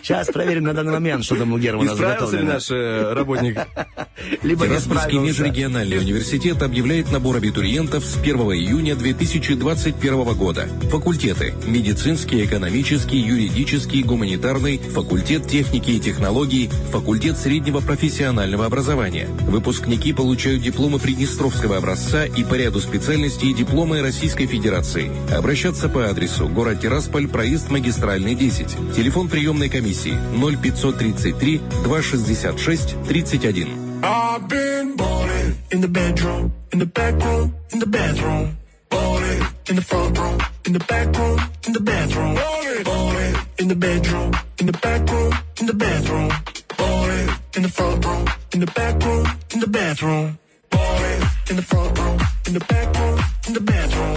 [0.02, 2.52] Сейчас проверим на данный момент, что там у Германа Исправился ли заготовлено.
[2.52, 3.58] наш э, работник?
[4.42, 5.42] Либо не Тираспольский справился.
[5.42, 10.68] межрегиональный университет объявляет набор абитуриентов с 1 июня 2021 года.
[10.90, 19.28] Факультеты– медицинский, экономический, юридический, гуманитарный, факультет техники и технологий, факультет среднего профессионального образования.
[19.46, 25.12] Выпускники получают дипломы Приднестровского образца и по ряду специальностей дипломы Российской Федерации.
[25.32, 28.96] Обращаться по адресу город Тирасполь, проезд магистральный 10.
[28.96, 33.68] Телефон приемной комиссии 0533 266 31.
[34.02, 38.56] I've been balling in the bedroom, in the back room, in the bathroom.
[38.90, 42.34] Balling in the front room, in the back room, in the bathroom.
[42.82, 46.28] Balling in the bedroom, in the back room, in the bathroom.
[46.76, 47.23] Balling
[47.56, 50.38] in the front room, in the back room, in the bathroom.
[50.70, 54.14] Balling in the front room, in the back room, in the bathroom.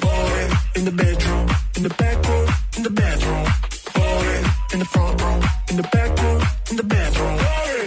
[0.00, 3.46] Balling in the bedroom, in the back room, in the bathroom.
[3.94, 7.36] Balling in the front room, in the back room, in the bathroom.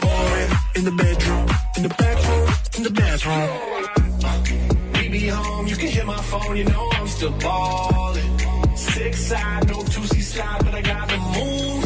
[0.02, 1.48] Balling in the bedroom,
[1.78, 3.50] in the back room, in the bathroom.
[5.12, 8.40] Me home, you can hit my phone, you know I'm still ballin'.
[8.76, 11.83] Six side, no two C slide, but I got the moves.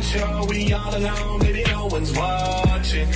[0.00, 3.06] Show, we all alone, baby, no one's watching.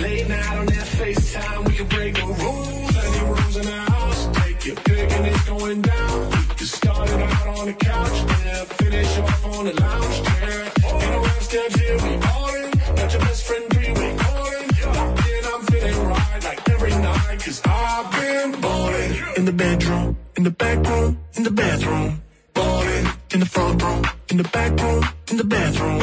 [0.00, 2.96] Late night on that FaceTime, we can break the rules.
[2.96, 6.32] Any rooms in the house, take your pick and it's going down.
[6.58, 10.72] You started out on the couch, yeah, finish off on the lounge chair.
[10.84, 12.70] Ain't no steps here, we in.
[12.96, 14.68] Got your best friend three-way calling.
[14.86, 17.44] Locked in, I'm feeling right like every night.
[17.44, 22.22] Cause I've been balling in the bedroom, in the back room, in the bathroom.
[22.54, 25.98] Balling in the front room, in the back room, in the bathroom.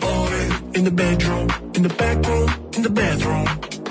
[0.00, 3.44] Balling in the bedroom, in the back room, in the bathroom.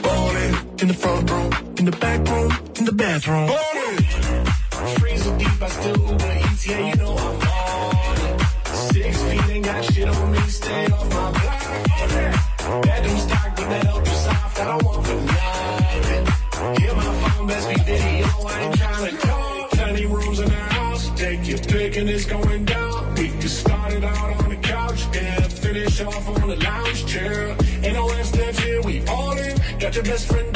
[0.04, 3.50] Balling in the front room, in the back room, in the bathroom.
[5.00, 8.40] Freezing deep, I still Uber Eats, yeah, you know I'm ballin'.
[8.92, 12.84] Six feet ain't got shit on me, stay off my block.
[12.84, 16.26] Bedroom stock, but that ultra soft, I don't want for nothing.
[16.82, 19.70] Hear my phone, best be video, I ain't tryna talk.
[19.72, 22.53] Tiny rooms in the house, take your pick and it's going
[26.28, 27.56] off on the lounge chair.
[27.84, 29.58] Ain't no less steps here, we all in.
[29.80, 30.53] Got your best friend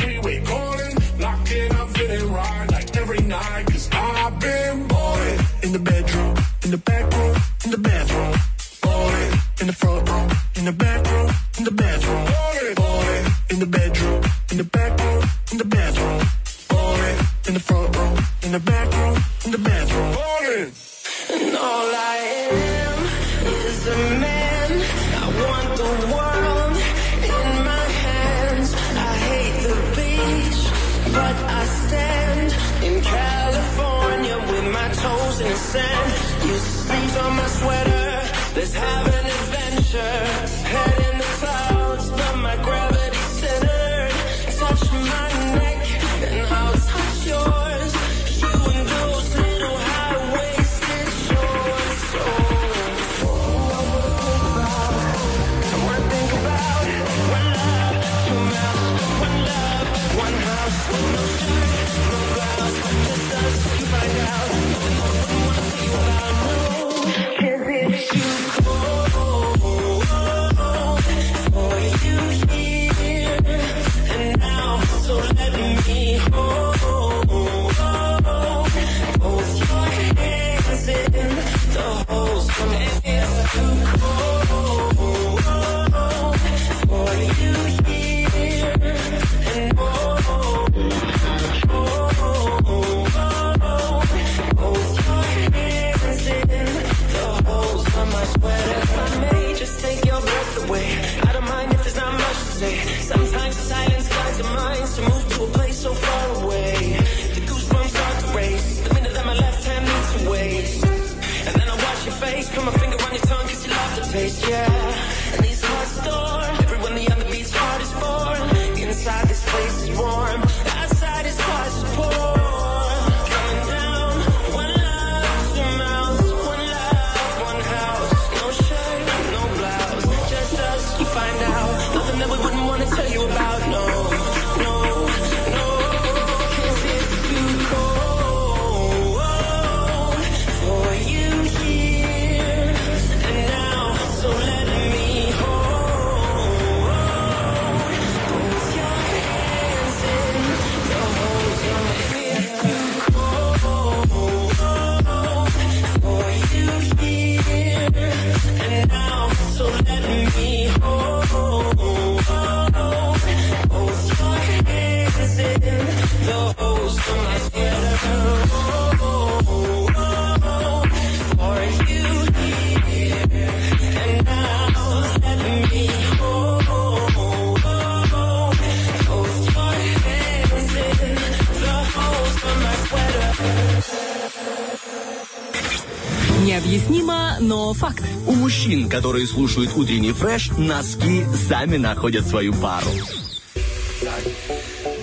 [186.78, 188.04] Необъяснимо, но факт.
[188.28, 192.90] У мужчин, которые слушают утренний фреш, носки сами находят свою пару.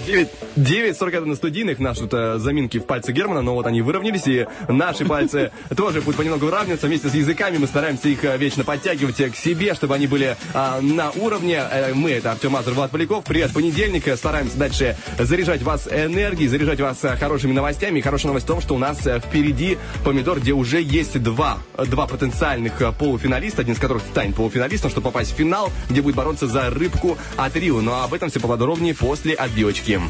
[0.06, 1.80] 9, 9.41 на студийных.
[1.80, 6.00] Наши тут э, заминки в пальцы Германа, но вот они выровнялись, и наши пальцы тоже
[6.00, 6.86] будут понемногу выравниваться.
[6.86, 10.36] Вместе с языками мы стараемся их э, вечно подтягивать э, к себе, чтобы они были
[10.54, 11.62] э, на уровне.
[11.94, 13.24] Мы, это Артем Мазур, Влад Поляков.
[13.24, 14.04] Привет, понедельник.
[14.16, 17.98] Стараемся дальше заряжать вас энергией, заряжать вас хорошими новостями.
[17.98, 22.06] И хорошая новость в том, что у нас впереди помидор, где уже есть два, два
[22.06, 26.70] потенциальных полуфиналиста, один из которых станет полуфиналистом, чтобы попасть в финал, где будет бороться за
[26.70, 27.80] рыбку от Рио.
[27.80, 30.00] Но об этом все поподробнее после отбивочки.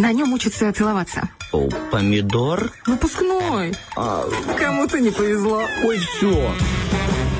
[0.00, 1.28] На нем учатся целоваться.
[1.52, 2.72] О, помидор?
[2.86, 3.74] Выпускной.
[3.96, 4.24] А,
[4.58, 5.62] Кому-то не повезло.
[5.84, 6.52] ой, все.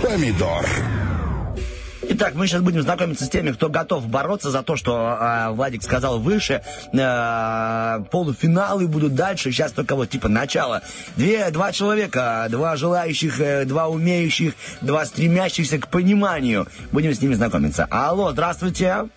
[0.03, 0.67] Помидор.
[2.03, 5.83] Итак, мы сейчас будем знакомиться с теми, кто готов бороться за то, что э, Владик
[5.83, 6.61] сказал выше.
[6.93, 9.53] Э, полуфиналы будут дальше.
[9.53, 10.83] Сейчас только вот типа начало.
[11.17, 16.67] Две, два человека, два желающих, э, два умеющих, два стремящихся к пониманию.
[16.93, 17.87] Будем с ними знакомиться.
[17.91, 19.09] Алло, здравствуйте.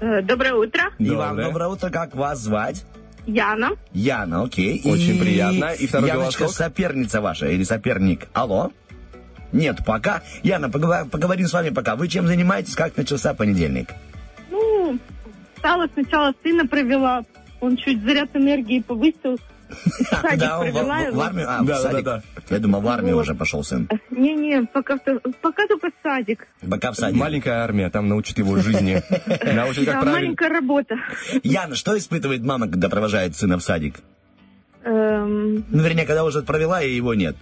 [0.00, 0.90] Э, Доброе утро.
[0.98, 1.90] И вам доброе утро.
[1.90, 2.84] Как вас звать?
[3.26, 3.70] Яна.
[3.92, 4.80] Яна, окей.
[4.84, 5.72] Очень приятно.
[5.72, 6.56] И второй Яночка, голосок?
[6.66, 8.28] соперница ваша или соперник.
[8.32, 8.72] Алло?
[9.52, 10.22] Нет, пока.
[10.42, 11.96] Яна, поговор- поговорим с вами пока.
[11.96, 12.74] Вы чем занимаетесь?
[12.74, 13.90] Как начался понедельник?
[14.50, 14.98] Ну,
[15.58, 17.24] стала сначала сына провела.
[17.60, 19.38] Он чуть заряд энергии повысил.
[20.10, 21.46] Садик Да, провела в- в армию?
[21.50, 22.04] А, в Да, да, садик.
[22.04, 23.22] да, Я думал, в армию Вот.
[23.22, 23.88] уже пошел сын.
[24.10, 26.46] Не-не, пока, в- пока только садик.
[26.68, 27.18] Пока в садик.
[27.18, 29.02] Маленькая армия, там научат его жизни.
[29.44, 30.12] Научат, Да, как правильно.
[30.12, 30.96] маленькая работа.
[31.42, 33.96] Яна, что испытывает мама, когда провожает сына в садик?
[34.84, 37.36] Эм, Ну, вернее, когда уже провела, и его нет.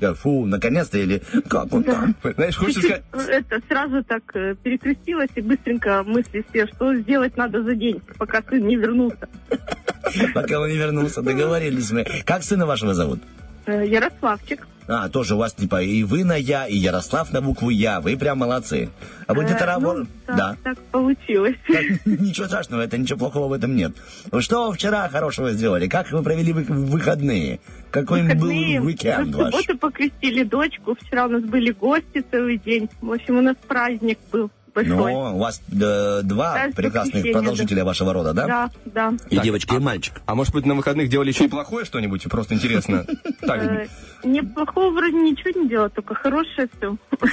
[0.00, 2.14] Фу, наконец-то, или как он там?
[2.22, 3.02] Знаешь, чуть-чуть, сказать...
[3.28, 8.42] это, сразу так э, перекрестилась и быстренько мысли все, что сделать надо за день, пока
[8.42, 9.28] сын не вернулся.
[10.34, 12.04] Пока он не вернулся, договорились мы.
[12.24, 13.20] Как сына вашего зовут?
[13.66, 14.66] Э, Ярославчик.
[14.92, 18.00] А, тоже у вас типа и вы на Я, и Ярослав на букву Я.
[18.00, 18.90] Вы прям молодцы.
[19.28, 20.06] А Э, это ну, работа?
[20.26, 20.56] так, Да.
[20.64, 21.54] так получилось.
[21.68, 23.92] Так, Ничего страшного, это ничего плохого в этом нет.
[24.32, 25.86] Вы Что вчера хорошего сделали?
[25.86, 27.60] Как вы провели вы- выходные?
[27.92, 28.80] Какой Выходные.
[28.80, 29.52] был уикенд в ваш?
[29.54, 30.96] субботу покрестили дочку.
[31.00, 32.88] Вчера у нас были гости целый день.
[33.00, 35.12] В общем, у нас праздник был большой.
[35.12, 37.84] Ну, у вас э, два Да, прекрасных продолжителя да.
[37.84, 38.46] вашего рода, да?
[38.46, 39.12] Да, да.
[39.28, 40.20] И девочка, и мальчик.
[40.26, 42.22] А может быть, на выходных делали еще и плохое что-нибудь?
[42.24, 43.04] Просто интересно.
[43.40, 43.86] Так, Э,
[44.22, 46.96] Неплохого вроде ничего не делала, только хорошее все.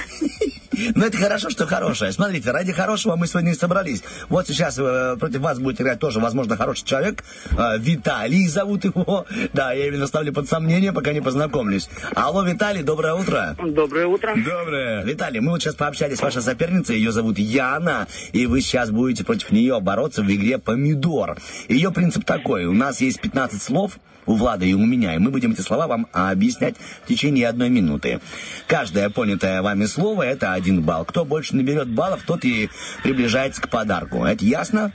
[0.94, 2.12] Ну, это хорошо, что хорошее.
[2.12, 4.02] Смотрите, ради хорошего мы сегодня и собрались.
[4.28, 7.24] Вот сейчас э, против вас будет играть тоже, возможно, хороший человек.
[7.50, 9.26] Э, Виталий зовут его.
[9.52, 11.88] Да, я именно ставлю под сомнение, пока не познакомлюсь.
[12.14, 13.56] Алло, Виталий, доброе утро.
[13.58, 14.34] Доброе утро.
[14.36, 15.02] Доброе.
[15.04, 19.24] Виталий, мы вот сейчас пообщались с вашей соперницей, ее зовут Яна, и вы сейчас будете
[19.24, 21.38] против нее бороться в игре «Помидор».
[21.68, 23.98] Ее принцип такой, у нас есть 15 слов,
[24.28, 27.70] у Влада и у меня, и мы будем эти слова вам объяснять в течение одной
[27.70, 28.20] минуты.
[28.66, 31.04] Каждое понятое вами слово– это один балл.
[31.04, 32.68] Кто больше наберет баллов, тот и
[33.02, 34.24] приближается к подарку.
[34.24, 34.92] Это ясно?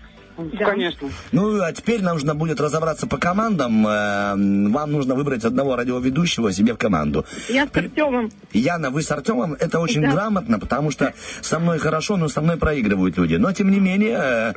[0.58, 1.10] Конечно.
[1.32, 3.86] Ну, а теперь нам нужно будет разобраться по командам.
[3.88, 7.26] Э, Вам нужно выбрать одного радиоведущего себе в команду.
[7.50, 8.32] Я с Артемом.
[8.54, 10.12] Яна, вы с Артемом, это очень Да.
[10.12, 13.36] грамотно, потому что со мной хорошо, но со мной проигрывают люди.
[13.36, 14.54] Но, тем не менее, э,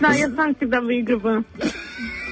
[0.00, 1.44] Да, я сам всегда выигрываю.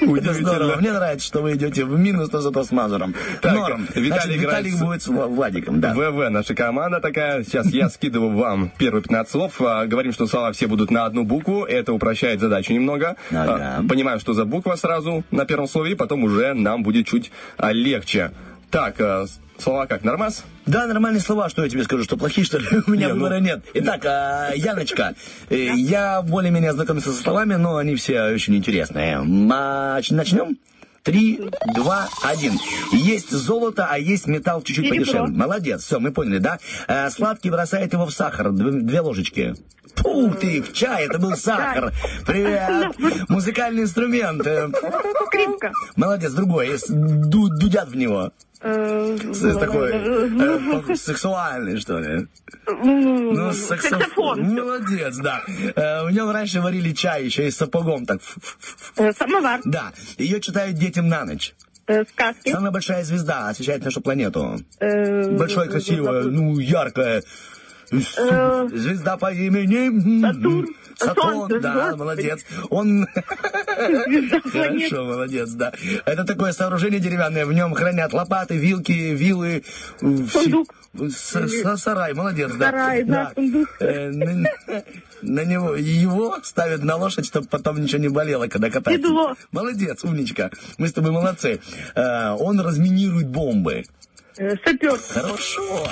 [0.01, 0.77] Здорово.
[0.77, 3.15] Мне нравится, что вы идете в минус, но зато с Мазуром.
[3.41, 3.87] Так, Норм.
[3.95, 5.95] Виталий Значит, Виталик будет с Вла- Владиком, да.
[5.95, 7.43] ВВ, наша команда такая.
[7.45, 9.61] Сейчас я скидываю вам первые 15 слов.
[9.61, 11.65] А, Говорим, что слова все будут на одну букву.
[11.65, 13.17] Это упрощает задачу немного.
[13.31, 13.77] Ага.
[13.79, 17.31] А, Понимаем, что за буква сразу на первом слове, и потом уже нам будет чуть
[17.57, 18.33] а, легче.
[18.71, 18.97] Так,
[19.59, 20.05] слова как?
[20.05, 20.45] Нормас?
[20.67, 22.67] Да, нормальные слова, что я тебе скажу, что плохие, что ли?
[22.87, 23.65] У меня Не, ну- выбора нет.
[23.75, 25.15] Итак, а, Яночка,
[25.51, 29.19] э, я более-менее ознакомился со словами, но они все очень интересные.
[29.21, 30.59] Мач- Начнем?
[31.03, 31.41] Три,
[31.75, 32.59] два, один.
[32.91, 35.33] Есть золото, а есть металл чуть-чуть подешевле.
[35.37, 36.59] Молодец, все, мы поняли, да?
[36.89, 39.55] Э, сладкий бросает его в сахар, дв- две ложечки.
[40.05, 41.93] Ух ты, в чай, это был сахар.
[42.27, 42.93] Привет.
[43.29, 44.45] Музыкальный инструмент.
[44.47, 44.69] э,
[45.29, 45.71] Скрипка.
[45.95, 48.33] Молодец, другой, дудят в него.
[48.69, 52.27] Э, Такой э, по- сексуальный, что ли?
[52.67, 54.43] Ну, саксоф- Саксофон.
[54.55, 55.43] Молодец, да.
[55.77, 58.21] Э, В нем раньше варили чай, еще и с сапогом так.
[58.97, 59.61] Э, Самовар.
[59.65, 59.93] Да.
[60.19, 61.55] Ее читают детям на ночь.
[61.87, 62.51] Э, Сказки.
[62.51, 64.59] Самая большая звезда освещает нашу планету.
[64.81, 67.23] Э, Большая, красивая, ну, яркая.
[67.91, 70.21] Э, Звезда по имени...
[70.21, 70.67] Сатурн.
[70.99, 71.99] Сатурн, Солнце, да, Господи.
[71.99, 72.45] молодец.
[72.71, 73.07] Он...
[74.53, 75.73] Хорошо, молодец, да.
[76.05, 79.63] Это такое сооружение деревянное, в нем хранят лопаты, вилки, вилы.
[80.01, 80.75] э, Сундук.
[81.77, 82.67] Сарай, молодец, да.
[82.71, 83.69] Сарай, да, сундук.
[83.81, 84.11] Э,
[85.23, 89.07] На, него, его ставят на лошадь, чтобы потом ничего не болело, когда катается.
[89.07, 89.35] Седло.
[89.53, 90.51] Молодец, умничка.
[90.79, 91.61] Мы с тобой молодцы.
[91.95, 93.85] Он разминирует бомбы.
[94.37, 94.99] Сапер.
[95.09, 95.87] Хорошо.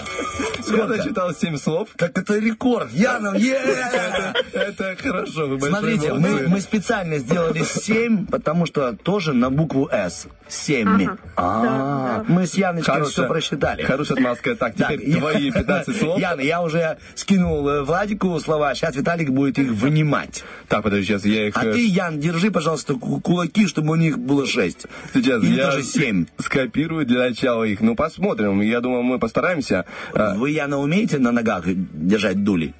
[0.68, 1.88] Я дочитал 7 слов.
[1.96, 2.92] Так это рекорд.
[2.92, 3.34] Яна!
[3.36, 9.88] Это, это хорошо, вы Смотрите, мы, мы специально сделали 7, потому что тоже на букву
[9.90, 10.26] С.
[10.46, 10.88] 7.
[10.88, 11.18] Ага.
[11.36, 13.82] А, мы с Яночкой все просчитали.
[13.82, 14.54] Хорошая отмазка.
[14.56, 16.20] Так, теперь твои 15 слов.
[16.20, 20.44] Яна, я уже скинул э, Владику слова, сейчас Виталик будет их вынимать.
[20.68, 21.56] Так, подожди, сейчас я их...
[21.56, 24.86] А э, ты, Ян, держи, пожалуйста, ку- кулаки, чтобы у них было 6.
[25.14, 26.26] Сейчас Или я даже 7.
[26.38, 27.80] скопирую для начала их.
[27.80, 28.33] Ну, посмотрим.
[28.40, 29.84] Я думаю, мы постараемся.
[30.12, 32.74] А, Вы, Яна, умеете на ногах держать дули?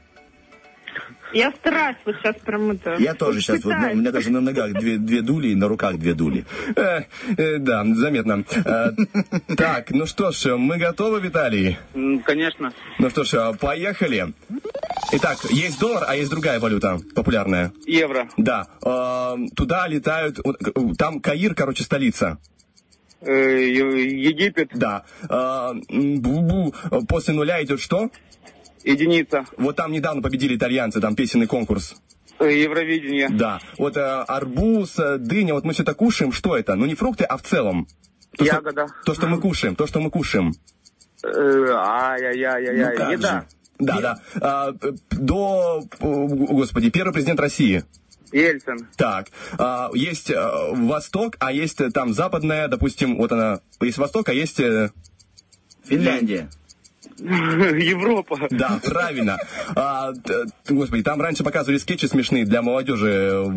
[1.32, 2.94] Я стараюсь вот сейчас прям это...
[3.00, 5.66] Я тоже сейчас, вот, ну, у меня даже на ногах две, две дули и на
[5.66, 6.44] руках две дули.
[6.76, 7.02] э,
[7.36, 8.44] э, Да, заметно.
[8.64, 8.92] Э,
[9.56, 11.76] Так, ну что ж, мы готовы, Виталий?
[12.24, 12.72] Конечно.
[13.00, 14.32] Ну что ж, э, поехали.
[15.10, 17.72] Итак, есть доллар, а есть другая валюта популярная.
[17.84, 18.28] Евро.
[18.36, 20.38] Да, э, туда летают,
[20.96, 22.38] там Каир, короче, столица.
[23.20, 24.70] Э, Египет.
[24.74, 25.04] Да.
[25.28, 26.74] Бу-бу.
[27.08, 28.10] После нуля идет что?
[28.84, 29.44] Единица.
[29.56, 31.96] Вот там недавно победили итальянцы, там песенный конкурс.
[32.38, 33.28] Э, Евровидение.
[33.30, 33.60] Да.
[33.78, 36.74] Вот э, арбуз, дыня, вот мы все это кушаем, что это?
[36.74, 37.86] Ну не фрукты, а в целом.
[38.36, 38.86] То, что- Ягода.
[39.06, 40.52] то, что мы кушаем, то, что мы кушаем.
[41.24, 42.96] Ай-яй-яй-яй-яй.
[42.98, 43.46] Ну Еда.
[43.78, 44.18] Да, да.
[44.40, 44.72] А,
[45.10, 47.84] до, о, господи, первый президент России.
[48.34, 48.88] Ельцин.
[48.96, 49.28] Так,
[49.58, 50.36] а, есть э,
[50.72, 54.58] Восток, а есть э, там Западная, допустим, вот она, есть Восток, а есть...
[54.60, 54.90] э,
[55.84, 56.50] Финляндия.
[57.18, 58.38] Европа.
[58.50, 59.38] Да, правильно.
[59.76, 60.12] А,
[60.68, 63.06] господи, там раньше показывали скетчи смешные для молодежи.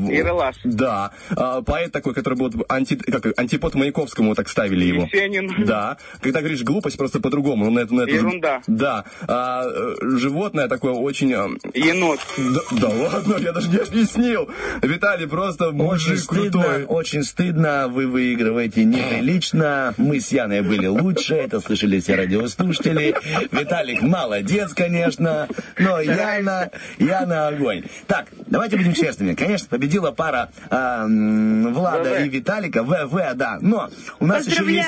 [0.09, 0.55] Ералаш.
[0.63, 1.11] Да.
[1.35, 5.03] А, поэт такой, который был анти, как, антипод Маяковскому, так ставили его.
[5.03, 5.65] Есенин.
[5.65, 5.97] Да.
[6.21, 7.65] Когда говоришь глупость, просто по-другому.
[7.65, 8.61] Ну, на это- на это- Ерунда.
[8.67, 9.03] Да.
[9.27, 9.63] А,
[10.01, 11.31] животное такое очень...
[11.34, 12.19] э, Енот.
[12.38, 14.49] Да, да ладно, я даже не объяснил.
[14.81, 16.85] Виталий просто Очень мужик стыдно, крутой.
[16.85, 19.93] очень стыдно, вы выигрываете неприлично.
[19.97, 23.15] Мы с Яной были лучше, это слышали все радиослушатели.
[23.52, 25.48] Виталик молодец, конечно,
[25.78, 26.69] но Яна,
[26.99, 27.84] Яна огонь.
[28.07, 29.34] Так, давайте будем честными.
[29.36, 32.26] Конечно, победила пара а, м, Влада ВВ.
[32.26, 33.57] и Виталика, ВВ, да.
[33.61, 34.88] Но у нас еще есть...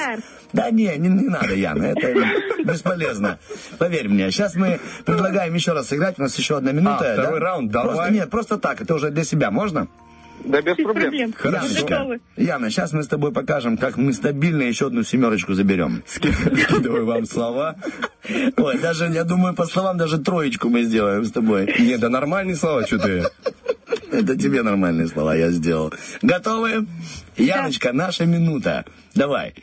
[0.51, 2.07] Да не, не, не надо, Яна, это
[2.63, 3.37] бесполезно.
[3.77, 4.31] Поверь мне.
[4.31, 7.11] Сейчас мы предлагаем еще раз сыграть, у нас еще одна минута.
[7.11, 7.45] А, второй да?
[7.45, 8.11] раунд, Просто, давай.
[8.11, 9.87] нет, просто так, это уже для себя, можно?
[10.45, 11.09] Да без Без проблем.
[11.09, 11.33] проблем.
[11.37, 12.15] Хорошо.
[12.37, 16.03] Яна, сейчас мы с тобой покажем, как мы стабильно еще одну семерочку заберем.
[16.07, 17.75] Скидываю вам слова.
[18.57, 21.73] Ой, даже, я думаю, по словам, даже троечку мы сделаем с тобой.
[21.79, 23.23] Не, да нормальные слова, что ты.
[24.11, 25.93] Это тебе нормальные слова я сделал.
[26.21, 26.85] Готовы?
[27.37, 28.85] Яночка, наша минута.
[29.15, 29.53] Давай.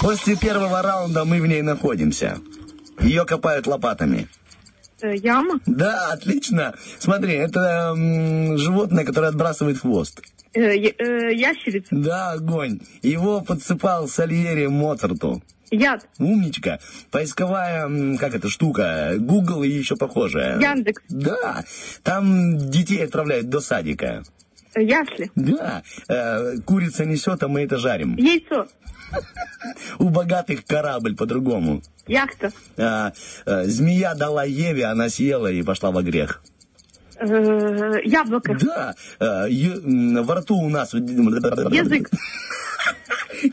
[0.00, 2.38] После первого раунда мы в ней находимся.
[3.00, 4.28] Ее копают лопатами.
[5.00, 5.60] Э, Яма.
[5.66, 6.74] Да, отлично.
[6.98, 7.94] Смотри, это
[8.56, 10.20] животное, которое отбрасывает хвост.
[10.54, 11.88] Э, э, Ящерица.
[11.90, 12.80] Да, огонь.
[13.02, 15.42] Его подсыпал Сальери Моцарту.
[15.70, 16.06] Яд.
[16.18, 16.78] Умничка.
[17.10, 20.58] Поисковая, как эта штука, Google и еще похожая.
[20.58, 21.02] Яндекс.
[21.08, 21.64] Да.
[22.02, 24.22] Там детей отправляют до садика.
[24.76, 25.30] Ясли.
[25.34, 25.82] Да.
[26.08, 28.16] Э, курица несет, а мы это жарим.
[28.16, 28.66] Яйцо.
[29.98, 31.82] У богатых корабль по-другому.
[32.06, 32.50] Яхта.
[32.76, 33.12] А,
[33.46, 36.42] э, змея дала Еве, она съела и пошла во грех.
[37.16, 38.56] Э, Яблоко.
[38.60, 38.94] Да.
[39.18, 40.94] э, во рту у нас...
[40.94, 42.10] Язык.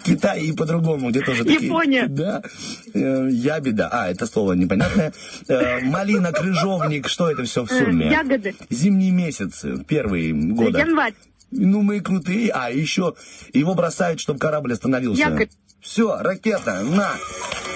[0.03, 1.65] Китай и по-другому, где тоже такие...
[1.67, 2.07] Япония.
[2.07, 2.41] Да.
[2.93, 3.89] Э, ябеда.
[3.91, 5.13] А, это слово непонятное.
[5.47, 8.09] Э, малина, крыжовник, что это все в Э, сумме?
[8.09, 8.55] Ягоды.
[8.69, 10.79] Зимний месяц, э, первый года.
[10.79, 11.13] Январь.
[11.51, 12.51] Ну, мы крутые.
[12.53, 13.13] А, еще
[13.53, 15.21] его бросают, чтобы корабль остановился.
[15.21, 15.49] Якорь.
[15.81, 17.11] Все, ракета, на.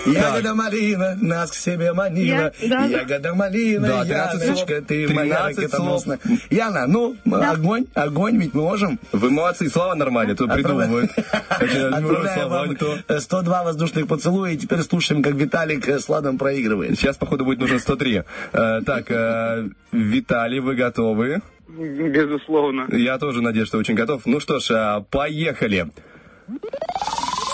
[0.08, 2.52] Ягода малина, нас к себе манила.
[2.60, 2.86] Я- да.
[2.86, 4.88] Ягода малина, Да, 13 Яночка, слов.
[4.88, 6.20] ты моя 13 ракетоносная.
[6.50, 9.00] Яна, ну, огонь, огонь, ведь мы можем.
[9.12, 11.12] Вы молодцы, слова нормальные, тут придумывают.
[11.60, 12.98] Слова, вам не то.
[13.08, 16.98] э, 102 воздушных поцелуя, и теперь слушаем, как Виталик э, с Ладом проигрывает.
[16.98, 18.24] Сейчас, походу, будет нужно 103.
[18.54, 21.42] Э, так, э, Виталий, вы готовы?
[21.78, 22.88] Безусловно.
[22.92, 24.26] Я тоже надеюсь, что очень готов.
[24.26, 25.88] Ну что ж, э, поехали.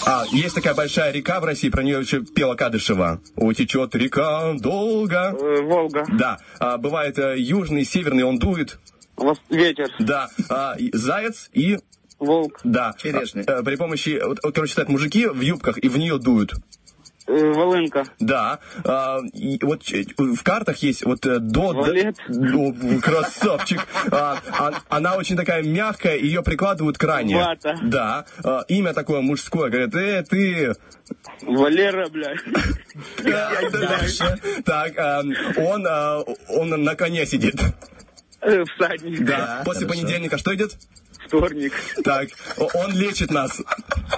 [0.08, 3.22] А, есть такая большая река в России, про нее еще пела Кадышева.
[3.36, 5.36] Утечет река долго.
[5.38, 6.06] Э, Волга.
[6.12, 8.78] Да, а, бывает э, южный, северный, он дует.
[9.18, 9.90] Вос- Ветер.
[10.00, 11.80] Да, а, заяц и...
[12.20, 12.60] Волк.
[12.64, 13.44] Да, Черешня.
[13.48, 16.54] А, э, при помощи, вот, вот, короче, стоят мужики в юбках и в нее дуют.
[17.28, 18.04] Э, Волынка.
[18.20, 21.74] Да, а, и вот ч- в картах есть вот э, до...
[21.74, 22.18] Валет.
[22.30, 23.82] О, красавчик.
[24.12, 27.36] А, а- она очень такая мягкая, ее прикладывают к ране.
[27.38, 27.76] Вата.
[27.82, 30.74] Да, а, имя такое мужское, говорят, э, ты...
[31.42, 32.40] Валера, блядь.
[33.24, 34.40] Дальше.
[34.64, 35.24] Так, а,
[35.58, 35.88] он,
[36.50, 37.56] он на коне сидит.
[38.42, 39.26] Э, Всадник.
[39.26, 40.76] Да, после понедельника что идет?
[41.28, 41.74] Вторник.
[42.04, 42.28] Так,
[42.76, 43.60] он лечит нас.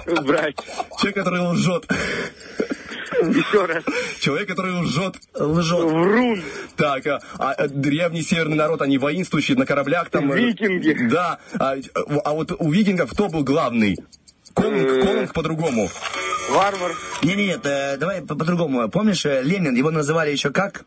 [0.04, 0.56] Брать.
[0.98, 1.86] Человек, который лжет.
[3.22, 3.84] Еще раз.
[4.20, 5.16] Человек, который лжет.
[5.34, 5.80] Лжет.
[5.84, 6.42] Врун.
[6.76, 10.30] Так, а, а, древний северный народ, они воинствующие на кораблях там.
[10.32, 11.08] э, Викинги.
[11.08, 11.38] Да.
[11.58, 11.76] А,
[12.24, 13.96] а вот у викингов кто был главный?
[14.54, 15.02] Конунг, Э.
[15.02, 15.88] конунг по-другому.
[16.50, 16.92] Варвар.
[17.22, 18.88] Не, не, нет, э, давай по- по-другому.
[18.88, 20.84] Помнишь, э, Ленин, его называли еще как?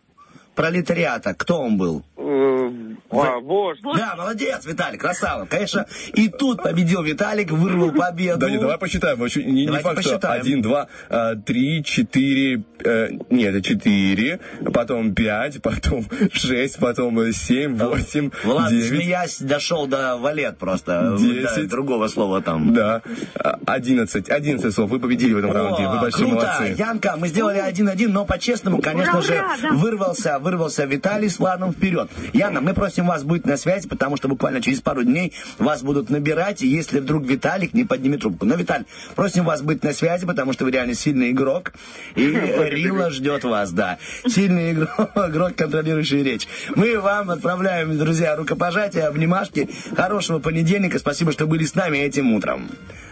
[0.55, 1.33] Пролетариата.
[1.33, 2.03] Кто он был?
[2.17, 2.69] Э,
[3.11, 3.81] а, вождь.
[3.83, 5.45] Да, молодец, Виталик, красава.
[5.45, 8.39] Конечно, и тут победил Виталик, вырвал победу.
[8.39, 9.19] Да, давай посчитаем.
[9.19, 10.41] Вообще, не, не Давайте факт, что посчитаем.
[10.41, 14.39] один, два, а, три, четыре, э, нет, это четыре,
[14.73, 18.87] потом пять, потом шесть, потом э, семь, восемь, Влад, девять.
[18.89, 21.17] смеясь, дошел до валет просто.
[21.19, 21.63] Десять.
[21.69, 22.73] Да, другого слова там.
[22.73, 23.01] Да,
[23.35, 24.89] а, одиннадцать, одиннадцать слов.
[24.89, 25.87] Вы победили в этом раунде.
[25.87, 26.45] Вы О, большие круто!
[26.45, 26.75] молодцы.
[26.77, 29.69] Янка, мы сделали один-один, но по-честному, конечно Ура, же, ура, да.
[29.73, 32.09] вырвался, вырвался Виталий с Владом вперед.
[32.33, 36.09] Яна, мы просим вас быть на связи, потому что буквально через пару дней вас будут
[36.09, 38.45] набирать, и если вдруг Виталик не поднимет трубку.
[38.45, 38.85] Но, Виталь,
[39.15, 41.73] просим вас быть на связи, потому что вы реально сильный игрок,
[42.15, 43.97] и Рила ждет вас, да.
[44.27, 46.47] Сильный игрок, игрок, контролирующий речь.
[46.75, 49.69] Мы вам отправляем, друзья, рукопожатия, обнимашки.
[49.95, 52.69] Хорошего понедельника, спасибо, что были с нами этим утром.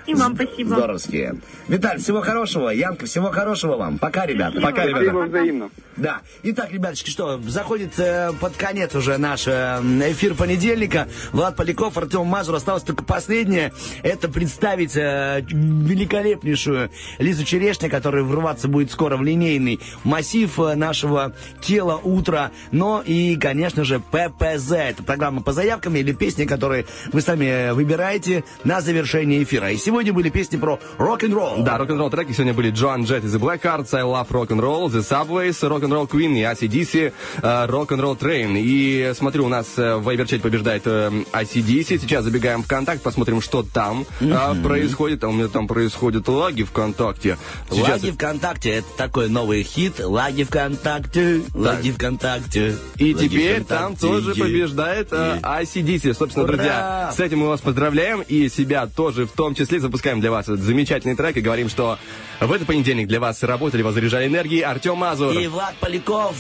[0.08, 0.70] И вам спасибо.
[0.76, 1.36] Здоровские.
[1.68, 2.70] Виталь, всего хорошего.
[2.70, 4.00] Янка, всего хорошего вам.
[4.00, 4.60] Пока, ребята.
[4.60, 5.18] Пока, Спасибо ребята.
[5.20, 5.70] взаимно.
[5.98, 6.22] Да.
[6.44, 9.80] Итак, ребяточки, что, заходит э, под конец уже наш э,
[10.12, 11.08] эфир понедельника.
[11.32, 12.56] Влад Поляков, Артем Мазур.
[12.56, 13.74] Осталось только последнее.
[14.04, 21.34] Это представить э, великолепнейшую Лизу Черешня, которая врываться будет скоро в линейный массив э, нашего
[21.62, 22.52] тела утра.
[22.72, 24.72] Но и, конечно же, ППЗ.
[24.72, 29.72] Это программа по заявкам или песни, которые вы сами э, выбираете на завершение эфира.
[29.72, 31.64] И сегодня были песни про рок-н-ролл.
[31.64, 35.60] Да, рок-н-ролл треки сегодня были Джоан Джет из The Blackhearts, I Love Rock'n'Roll, The Subways,
[35.62, 38.60] Rock'n'Roll Queen и ACDC, э, Rock'n'Roll Train.
[38.60, 42.00] И смотрю, у нас э, в Вайберчате побеждает э, ACDC.
[42.00, 45.24] Сейчас забегаем в ВКонтакт, посмотрим, что там э, происходит.
[45.24, 47.38] А у меня там происходят лаги ВКонтакте.
[47.70, 48.02] Сейчас...
[48.02, 50.00] Лаги ВКонтакте, это такой новый хит.
[50.00, 52.76] Лаги ВКонтакте, лаги ВКонтакте.
[52.98, 56.14] И лаги теперь там тоже побеждает э, ACDC.
[56.14, 56.54] Собственно, Ура!
[56.54, 60.46] друзья, с этим мы вас поздравляем и себя тоже в том числе запускаем для вас
[60.46, 61.98] этот замечательный трек и говорим, что
[62.40, 65.34] в этот понедельник для вас работали, вас заряжали энергией Артем Мазур.
[65.34, 66.36] И Влад Поляков,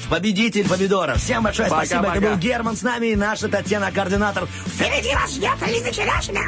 [0.64, 1.15] победитель помидора.
[1.15, 2.07] Всем большое Пока, спасибо.
[2.07, 2.30] Это пока.
[2.30, 4.48] был Герман с нами и наша Татьяна, координатор.
[4.48, 6.41] Впереди вас ждет Лиза Черешня.